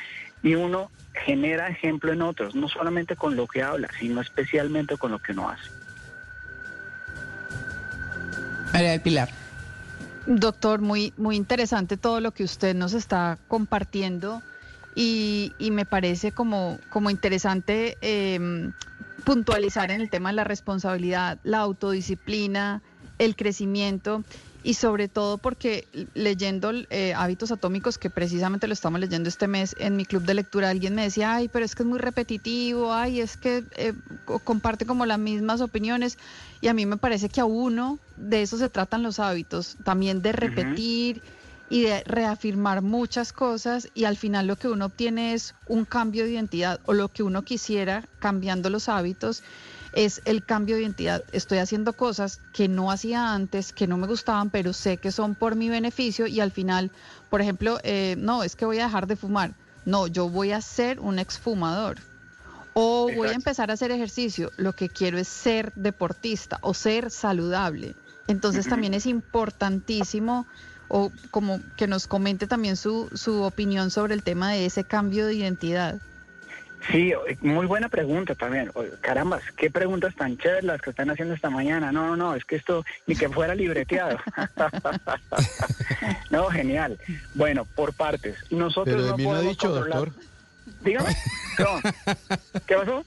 Y 0.42 0.56
uno 0.56 0.90
genera 1.12 1.68
ejemplo 1.68 2.12
en 2.12 2.22
otros, 2.22 2.56
no 2.56 2.68
solamente 2.68 3.14
con 3.14 3.36
lo 3.36 3.46
que 3.46 3.62
habla, 3.62 3.88
sino 3.98 4.20
especialmente 4.20 4.96
con 4.96 5.12
lo 5.12 5.20
que 5.20 5.32
uno 5.32 5.48
hace. 5.48 5.70
María 8.72 8.90
del 8.90 9.00
Pilar. 9.00 9.43
Doctor, 10.26 10.80
muy, 10.80 11.12
muy 11.16 11.36
interesante 11.36 11.96
todo 11.96 12.20
lo 12.20 12.32
que 12.32 12.44
usted 12.44 12.74
nos 12.74 12.94
está 12.94 13.38
compartiendo 13.48 14.42
y, 14.94 15.52
me 15.58 15.84
parece 15.84 16.32
como, 16.32 16.78
como 16.88 17.10
interesante 17.10 17.98
em, 18.00 18.72
puntualizar 19.24 19.90
en 19.90 20.00
el 20.00 20.08
tema 20.08 20.30
de 20.30 20.36
la 20.36 20.44
responsabilidad, 20.44 21.38
la 21.42 21.58
autodisciplina, 21.58 22.82
el 23.18 23.36
crecimiento 23.36 24.24
y 24.64 24.74
sobre 24.74 25.08
todo 25.08 25.36
porque 25.36 25.86
leyendo 26.14 26.72
eh, 26.88 27.12
Hábitos 27.14 27.52
Atómicos, 27.52 27.98
que 27.98 28.08
precisamente 28.08 28.66
lo 28.66 28.72
estamos 28.72 28.98
leyendo 28.98 29.28
este 29.28 29.46
mes 29.46 29.76
en 29.78 29.94
mi 29.94 30.06
club 30.06 30.22
de 30.22 30.32
lectura, 30.32 30.70
alguien 30.70 30.94
me 30.94 31.02
decía, 31.02 31.34
ay, 31.34 31.48
pero 31.48 31.66
es 31.66 31.74
que 31.74 31.82
es 31.82 31.86
muy 31.86 31.98
repetitivo, 31.98 32.92
ay, 32.92 33.20
es 33.20 33.36
que 33.36 33.62
eh, 33.76 33.92
comparte 34.42 34.86
como 34.86 35.04
las 35.04 35.18
mismas 35.18 35.60
opiniones 35.60 36.16
y 36.62 36.68
a 36.68 36.74
mí 36.74 36.86
me 36.86 36.96
parece 36.96 37.28
que 37.28 37.42
a 37.42 37.44
uno 37.44 37.98
de 38.16 38.40
eso 38.40 38.56
se 38.56 38.70
tratan 38.70 39.02
los 39.02 39.20
hábitos, 39.20 39.76
también 39.84 40.22
de 40.22 40.32
repetir. 40.32 41.22
y 41.70 41.80
de 41.80 42.04
reafirmar 42.04 42.82
muchas 42.82 43.32
cosas 43.32 43.88
y 43.94 44.04
al 44.04 44.18
final 44.18 44.46
lo 44.46 44.56
que 44.56 44.68
uno 44.68 44.84
obtiene 44.84 45.32
es 45.32 45.54
un 45.66 45.86
cambio 45.86 46.24
de 46.24 46.32
identidad 46.32 46.78
o 46.84 46.92
lo 46.92 47.08
que 47.08 47.22
uno 47.22 47.42
quisiera 47.42 48.04
cambiando 48.18 48.68
los 48.68 48.90
hábitos 48.90 49.42
es 49.94 50.22
el 50.24 50.44
cambio 50.44 50.76
de 50.76 50.82
identidad. 50.82 51.24
Estoy 51.32 51.58
haciendo 51.58 51.92
cosas 51.92 52.40
que 52.52 52.68
no 52.68 52.90
hacía 52.90 53.32
antes, 53.32 53.72
que 53.72 53.86
no 53.86 53.96
me 53.96 54.06
gustaban, 54.06 54.50
pero 54.50 54.72
sé 54.72 54.96
que 54.96 55.12
son 55.12 55.34
por 55.34 55.54
mi 55.54 55.68
beneficio 55.68 56.26
y 56.26 56.40
al 56.40 56.50
final, 56.50 56.90
por 57.30 57.40
ejemplo, 57.40 57.78
eh, 57.84 58.16
no, 58.18 58.42
es 58.42 58.56
que 58.56 58.64
voy 58.64 58.78
a 58.80 58.84
dejar 58.84 59.06
de 59.06 59.16
fumar. 59.16 59.54
No, 59.84 60.06
yo 60.06 60.28
voy 60.28 60.52
a 60.52 60.60
ser 60.60 60.98
un 61.00 61.18
exfumador. 61.18 61.98
O 62.72 63.08
voy 63.14 63.28
a 63.28 63.34
empezar 63.34 63.70
a 63.70 63.74
hacer 63.74 63.92
ejercicio. 63.92 64.50
Lo 64.56 64.72
que 64.72 64.88
quiero 64.88 65.16
es 65.16 65.28
ser 65.28 65.72
deportista 65.76 66.58
o 66.60 66.74
ser 66.74 67.10
saludable. 67.12 67.94
Entonces 68.26 68.66
también 68.66 68.94
es 68.94 69.06
importantísimo 69.06 70.46
o 70.88 71.12
como 71.30 71.60
que 71.76 71.86
nos 71.86 72.08
comente 72.08 72.46
también 72.48 72.76
su, 72.76 73.08
su 73.14 73.42
opinión 73.42 73.90
sobre 73.90 74.14
el 74.14 74.24
tema 74.24 74.50
de 74.50 74.66
ese 74.66 74.82
cambio 74.82 75.26
de 75.26 75.34
identidad. 75.34 76.00
Sí, 76.90 77.12
muy 77.40 77.66
buena 77.66 77.88
pregunta 77.88 78.34
también. 78.34 78.70
Carambas, 79.00 79.42
qué 79.56 79.70
preguntas 79.70 80.14
tan 80.14 80.36
chéveres 80.36 80.64
las 80.64 80.82
que 80.82 80.90
están 80.90 81.10
haciendo 81.10 81.34
esta 81.34 81.50
mañana. 81.50 81.92
No, 81.92 82.08
no, 82.08 82.16
no, 82.16 82.34
es 82.34 82.44
que 82.44 82.56
esto 82.56 82.84
ni 83.06 83.16
que 83.16 83.28
fuera 83.28 83.54
libreteado. 83.54 84.18
no, 86.30 86.46
genial. 86.50 86.98
Bueno, 87.34 87.64
por 87.64 87.94
partes. 87.94 88.36
Nosotros 88.50 88.96
Pero 88.96 89.02
de 89.04 89.10
no 89.10 89.16
mí 89.16 89.24
no 89.24 89.34
ha 89.34 89.40
dicho, 89.40 89.68
doctor. 89.68 90.12
Dígame. 90.82 91.16
¿Qué 92.66 92.74
pasó? 92.76 93.04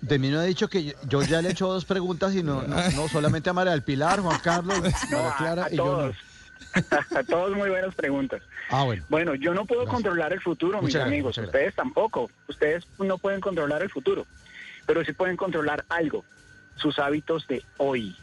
De 0.00 0.18
mí 0.18 0.28
no 0.28 0.40
ha 0.40 0.44
dicho 0.44 0.68
que 0.68 0.94
yo 1.08 1.22
ya 1.22 1.40
le 1.40 1.48
he 1.48 1.52
hecho 1.52 1.68
dos 1.68 1.84
preguntas 1.84 2.34
y 2.34 2.42
no, 2.42 2.62
no, 2.62 3.08
solamente 3.08 3.48
a 3.48 3.54
María 3.54 3.72
del 3.72 3.82
Pilar, 3.82 4.20
Juan 4.20 4.38
Carlos, 4.40 4.78
María 5.10 5.34
Clara 5.38 5.68
y 5.70 5.76
yo 5.76 6.08
no. 6.08 6.12
Todos 7.28 7.56
muy 7.56 7.70
buenas 7.70 7.94
preguntas. 7.94 8.42
Ah, 8.70 8.84
bueno. 8.84 9.04
Bueno, 9.08 9.34
yo 9.34 9.54
no 9.54 9.64
puedo 9.66 9.86
controlar 9.86 10.32
el 10.32 10.40
futuro, 10.40 10.82
mis 10.82 10.96
amigos. 10.96 11.38
Ustedes 11.38 11.74
tampoco. 11.74 12.30
Ustedes 12.48 12.86
no 12.98 13.18
pueden 13.18 13.40
controlar 13.40 13.82
el 13.82 13.90
futuro. 13.90 14.26
Pero 14.86 15.04
sí 15.04 15.12
pueden 15.12 15.36
controlar 15.36 15.84
algo, 15.88 16.24
sus 16.76 16.98
hábitos 16.98 17.46
de 17.48 17.64
hoy. 17.78 18.16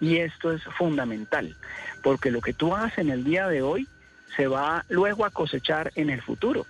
Y 0.00 0.18
esto 0.18 0.52
es 0.52 0.62
fundamental, 0.76 1.56
porque 2.02 2.30
lo 2.30 2.40
que 2.40 2.52
tú 2.52 2.74
haces 2.74 2.98
en 2.98 3.10
el 3.10 3.24
día 3.24 3.48
de 3.48 3.62
hoy 3.62 3.88
se 4.36 4.46
va 4.46 4.84
luego 4.88 5.24
a 5.24 5.30
cosechar 5.30 5.92
en 5.94 6.10
el 6.10 6.20
futuro. 6.20 6.66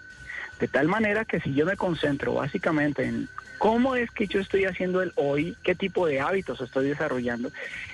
De 0.60 0.68
tal 0.68 0.88
manera 0.88 1.24
que 1.24 1.40
si 1.40 1.52
yo 1.52 1.66
me 1.66 1.76
concentro 1.76 2.34
básicamente 2.34 3.04
en 3.04 3.28
¿Cómo 3.58 3.96
es 3.96 4.10
que 4.10 4.26
yo 4.26 4.40
estoy 4.40 4.64
haciendo 4.64 5.02
el 5.02 5.12
hoy? 5.16 5.56
¿Qué 5.62 5.74
tipo 5.74 6.06
de 6.06 6.20
hábitos 6.20 6.60
estoy 6.60 6.88
desarrollando? 6.88 7.50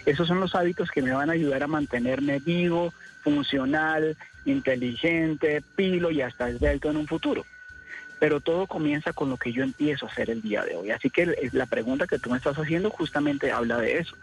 Esos 0.06 0.26
son 0.28 0.40
los 0.40 0.54
hábitos 0.54 0.90
que 0.90 1.02
me 1.02 1.12
van 1.12 1.30
a 1.30 1.34
ayudar 1.34 1.62
a 1.62 1.68
mantenerme 1.68 2.38
vivo, 2.38 2.92
funcional, 3.22 4.16
inteligente, 4.44 5.62
pilo 5.76 6.10
y 6.10 6.22
hasta 6.22 6.48
esbelto 6.48 6.90
en 6.90 6.96
un 6.96 7.06
futuro. 7.06 7.44
Pero 8.18 8.40
todo 8.40 8.66
comienza 8.66 9.12
con 9.12 9.30
lo 9.30 9.36
que 9.36 9.52
yo 9.52 9.62
empiezo 9.62 10.06
a 10.06 10.10
hacer 10.10 10.30
el 10.30 10.42
día 10.42 10.62
de 10.64 10.76
hoy. 10.76 10.90
Así 10.90 11.10
que 11.10 11.50
la 11.52 11.66
pregunta 11.66 12.06
que 12.06 12.18
tú 12.18 12.30
me 12.30 12.36
estás 12.36 12.58
haciendo 12.58 12.90
justamente 12.90 13.52
habla 13.52 13.78
de 13.78 13.98
eso. 13.98 14.16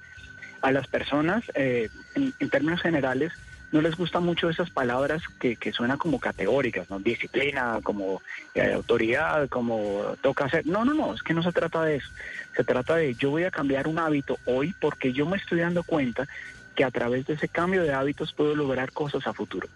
A 0.61 0.71
las 0.71 0.87
personas, 0.87 1.43
eh, 1.53 1.89
en 2.15 2.49
términos 2.49 2.81
generales, 2.81 3.31
no 3.71 3.81
les 3.81 3.95
gusta 3.95 4.19
mucho 4.19 4.49
esas 4.49 4.69
palabras 4.69 5.21
que, 5.39 5.57
que 5.57 5.73
suenan 5.73 5.97
como 5.97 6.19
categóricas, 6.19 6.89
¿no? 6.89 6.99
Disciplina, 6.99 7.79
como 7.83 8.21
eh, 8.53 8.73
autoridad, 8.73 9.49
como 9.49 10.15
toca 10.21 10.45
hacer. 10.45 10.65
No, 10.65 10.85
no, 10.85 10.93
no, 10.93 11.13
es 11.13 11.21
que 11.21 11.33
no 11.33 11.43
se 11.43 11.51
trata 11.51 11.83
de 11.83 11.97
eso. 11.97 12.09
Se 12.55 12.63
trata 12.63 12.95
de 12.95 13.13
yo 13.15 13.29
voy 13.29 13.43
a 13.43 13.51
cambiar 13.51 13.87
un 13.87 13.99
hábito 13.99 14.37
hoy 14.45 14.73
porque 14.79 15.11
yo 15.11 15.25
me 15.25 15.37
estoy 15.37 15.59
dando 15.59 15.83
cuenta 15.83 16.27
que 16.75 16.83
a 16.83 16.91
través 16.91 17.25
de 17.25 17.33
ese 17.33 17.49
cambio 17.49 17.83
de 17.83 17.93
hábitos 17.93 18.33
puedo 18.33 18.55
lograr 18.55 18.91
cosas 18.91 19.27
a 19.27 19.33
futuro. 19.33 19.67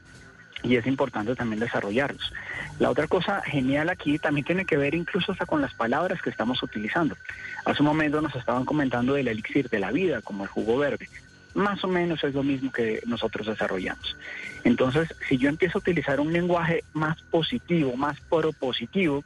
Y 0.64 0.76
es 0.76 0.86
importante 0.86 1.36
también 1.36 1.60
desarrollarlos. 1.60 2.32
La 2.80 2.92
otra 2.92 3.08
cosa 3.08 3.42
genial 3.42 3.90
aquí 3.90 4.20
también 4.20 4.46
tiene 4.46 4.66
que 4.66 4.78
ver 4.78 4.94
incluso 4.94 5.32
hasta 5.32 5.48
con 5.48 5.60
las 5.60 5.74
palabras 5.74 6.22
que 6.22 6.30
estamos 6.30 6.62
utilizando. 6.62 7.18
Hace 7.66 7.82
un 7.82 7.88
momento 7.88 8.22
nos 8.22 8.36
estaban 8.36 8.64
comentando 8.64 9.16
del 9.16 9.28
elixir 9.28 9.70
de 9.70 9.80
la 9.80 9.92
vida, 9.92 10.22
como 10.22 10.44
el 10.44 10.50
jugo 10.50 10.78
verde 10.78 11.10
más 11.54 11.84
o 11.84 11.88
menos 11.88 12.24
es 12.24 12.34
lo 12.34 12.44
mismo 12.44 12.72
que 12.72 13.02
nosotros 13.06 13.48
desarrollamos. 13.48 14.18
Entonces, 14.64 15.14
si 15.28 15.38
yo 15.38 15.50
empiezo 15.50 15.78
a 15.78 15.82
utilizar 15.82 16.20
un 16.20 16.32
lenguaje 16.32 16.84
más 16.94 17.22
positivo, 17.24 17.96
más 17.96 18.20
propositivo, 18.22 19.24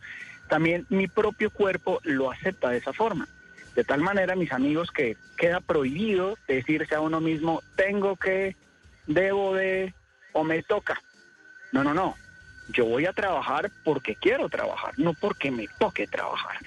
también 0.48 0.86
mi 0.90 1.08
propio 1.08 1.50
cuerpo 1.50 2.00
lo 2.04 2.32
acepta 2.32 2.70
de 2.70 2.78
esa 2.78 2.94
forma. 2.94 3.28
De 3.76 3.84
tal 3.84 4.02
manera, 4.02 4.36
mis 4.36 4.52
amigos, 4.52 4.92
que 4.92 5.18
queda 5.38 5.60
prohibido 5.60 6.38
decirse 6.48 6.96
a 6.96 7.02
uno 7.02 7.20
mismo, 7.20 7.62
tengo 7.76 8.16
que, 8.16 8.56
debo 9.06 9.54
de, 9.54 9.94
o 10.32 10.44
me 10.44 10.64
toca. 10.64 11.02
No, 11.72 11.84
no, 11.84 11.94
no. 11.94 12.16
Yo 12.70 12.86
voy 12.86 13.06
a 13.06 13.14
trabajar 13.14 13.70
porque 13.84 14.16
quiero 14.16 14.50
trabajar, 14.50 14.94
no 14.98 15.14
porque 15.14 15.52
me 15.52 15.68
toque 15.78 16.08
trabajar 16.08 16.58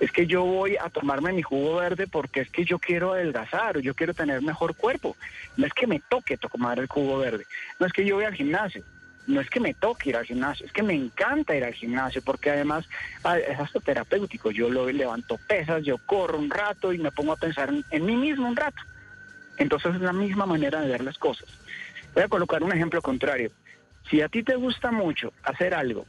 es 0.00 0.12
que 0.12 0.26
yo 0.26 0.44
voy 0.44 0.76
a 0.76 0.90
tomarme 0.90 1.32
mi 1.32 1.42
jugo 1.42 1.76
verde 1.76 2.06
porque 2.06 2.40
es 2.40 2.50
que 2.50 2.64
yo 2.64 2.78
quiero 2.78 3.12
adelgazar 3.12 3.76
o 3.76 3.80
yo 3.80 3.94
quiero 3.94 4.14
tener 4.14 4.42
mejor 4.42 4.76
cuerpo. 4.76 5.16
No 5.56 5.66
es 5.66 5.72
que 5.72 5.86
me 5.86 6.00
toque 6.00 6.36
tomar 6.36 6.78
el 6.78 6.86
jugo 6.86 7.18
verde, 7.18 7.46
no 7.78 7.86
es 7.86 7.92
que 7.92 8.04
yo 8.04 8.16
voy 8.16 8.24
al 8.24 8.34
gimnasio, 8.34 8.84
no 9.28 9.42
es 9.42 9.50
que 9.50 9.60
me 9.60 9.74
toque 9.74 10.08
ir 10.08 10.16
al 10.16 10.24
gimnasio, 10.24 10.64
es 10.64 10.72
que 10.72 10.82
me 10.82 10.94
encanta 10.94 11.54
ir 11.54 11.64
al 11.64 11.74
gimnasio 11.74 12.22
porque 12.22 12.50
además 12.50 12.88
ah, 13.24 13.38
es 13.38 13.58
hasta 13.58 13.78
terapéutico. 13.78 14.50
Yo 14.50 14.70
lo 14.70 14.90
levanto 14.90 15.38
pesas, 15.46 15.84
yo 15.84 15.98
corro 15.98 16.38
un 16.38 16.50
rato 16.50 16.92
y 16.92 16.98
me 16.98 17.12
pongo 17.12 17.32
a 17.32 17.36
pensar 17.36 17.70
en, 17.90 18.06
mí 18.06 18.16
mismo 18.16 18.48
un 18.48 18.56
rato. 18.56 18.82
Entonces 19.58 19.96
es 19.96 20.00
la 20.00 20.14
misma 20.14 20.46
manera 20.46 20.80
de 20.80 20.88
ver 20.88 21.04
las 21.04 21.18
cosas. 21.18 21.48
Voy 22.14 22.22
a 22.22 22.28
colocar 22.28 22.62
un 22.62 22.72
ejemplo 22.72 23.02
contrario. 23.02 23.50
Si 24.08 24.22
a 24.22 24.28
ti 24.28 24.42
te 24.42 24.56
gusta 24.56 24.90
mucho 24.90 25.34
hacer 25.42 25.74
algo 25.74 26.06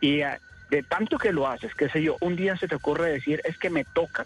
y 0.00 0.22
de 0.70 0.82
tanto 0.82 1.18
que 1.18 1.32
lo 1.32 1.48
haces, 1.48 1.74
qué 1.74 1.88
sé 1.88 2.02
yo, 2.02 2.16
un 2.20 2.36
día 2.36 2.56
se 2.56 2.68
te 2.68 2.76
ocurre 2.76 3.12
decir, 3.12 3.42
es 3.44 3.58
que 3.58 3.70
me 3.70 3.84
toca. 3.84 4.24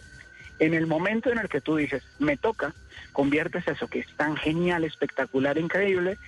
En 0.59 0.74
el 0.74 0.87
momento 0.87 1.33
en 1.33 1.38
el 1.38 1.48
que 1.48 1.61
tú 1.61 1.76
dices, 1.76 2.02
me 2.18 2.37
toca, 2.37 2.74
conviertes 3.12 3.66
eso 3.66 3.88
que 3.88 4.00
es 4.00 4.07
tan 4.16 4.37
genial, 4.37 4.85
espectacular, 4.85 5.59
increíble, 5.59 6.18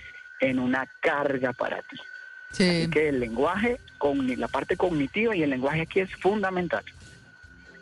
en 0.41 0.59
una 0.59 0.89
carga 1.01 1.53
para 1.53 1.83
ti. 1.83 1.97
Sí. 2.51 2.69
Así 2.69 2.91
que 2.91 3.09
el 3.09 3.21
lenguaje, 3.21 3.79
la 4.37 4.49
parte 4.49 4.77
cognitiva 4.77 5.37
y 5.37 5.43
el 5.43 5.51
lenguaje 5.51 5.83
aquí 5.83 6.01
es 6.01 6.11
fundamental. 6.17 6.85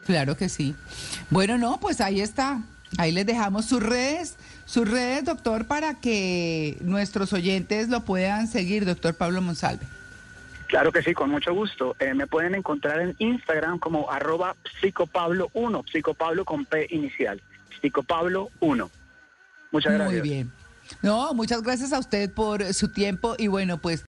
Claro 0.05 0.37
que 0.37 0.49
sí. 0.49 0.75
Bueno, 1.31 1.57
no, 1.57 1.81
pues 1.81 2.01
ahí 2.01 2.20
está. 2.20 2.61
Ahí 2.99 3.12
les 3.12 3.27
dejamos 3.27 3.64
sus 3.66 3.83
redes, 3.83 4.37
sus 4.66 4.88
redes, 4.88 5.25
doctor, 5.25 5.66
para 5.66 5.94
que 5.94 6.77
nuestros 6.81 7.33
oyentes 7.33 7.88
lo 7.88 8.05
puedan 8.05 8.47
seguir, 8.47 8.85
doctor 8.85 9.14
Pablo 9.14 9.40
Monsalve. 9.40 9.85
Claro 10.66 10.92
que 10.92 11.03
sí, 11.03 11.14
con 11.14 11.31
mucho 11.31 11.53
gusto. 11.53 11.96
Eh, 11.98 12.14
me 12.14 12.27
pueden 12.27 12.55
encontrar 12.55 13.00
en 13.00 13.14
Instagram 13.18 13.79
como 13.79 14.11
arroba 14.11 14.57
psicopablo1, 14.83 15.90
psicopablo 15.90 16.44
con 16.44 16.64
P 16.64 16.87
inicial, 16.90 17.40
psicopablo1. 17.83 18.90
Muchas 19.70 19.92
gracias. 19.92 20.20
Muy 20.20 20.20
bien. 20.20 20.53
No, 21.03 21.33
muchas 21.35 21.62
gracias 21.62 21.92
a 21.92 21.98
usted 21.98 22.31
por 22.33 22.74
su 22.74 22.88
tiempo 22.88 23.35
y 23.38 23.46
bueno, 23.46 23.79
pues 23.79 24.03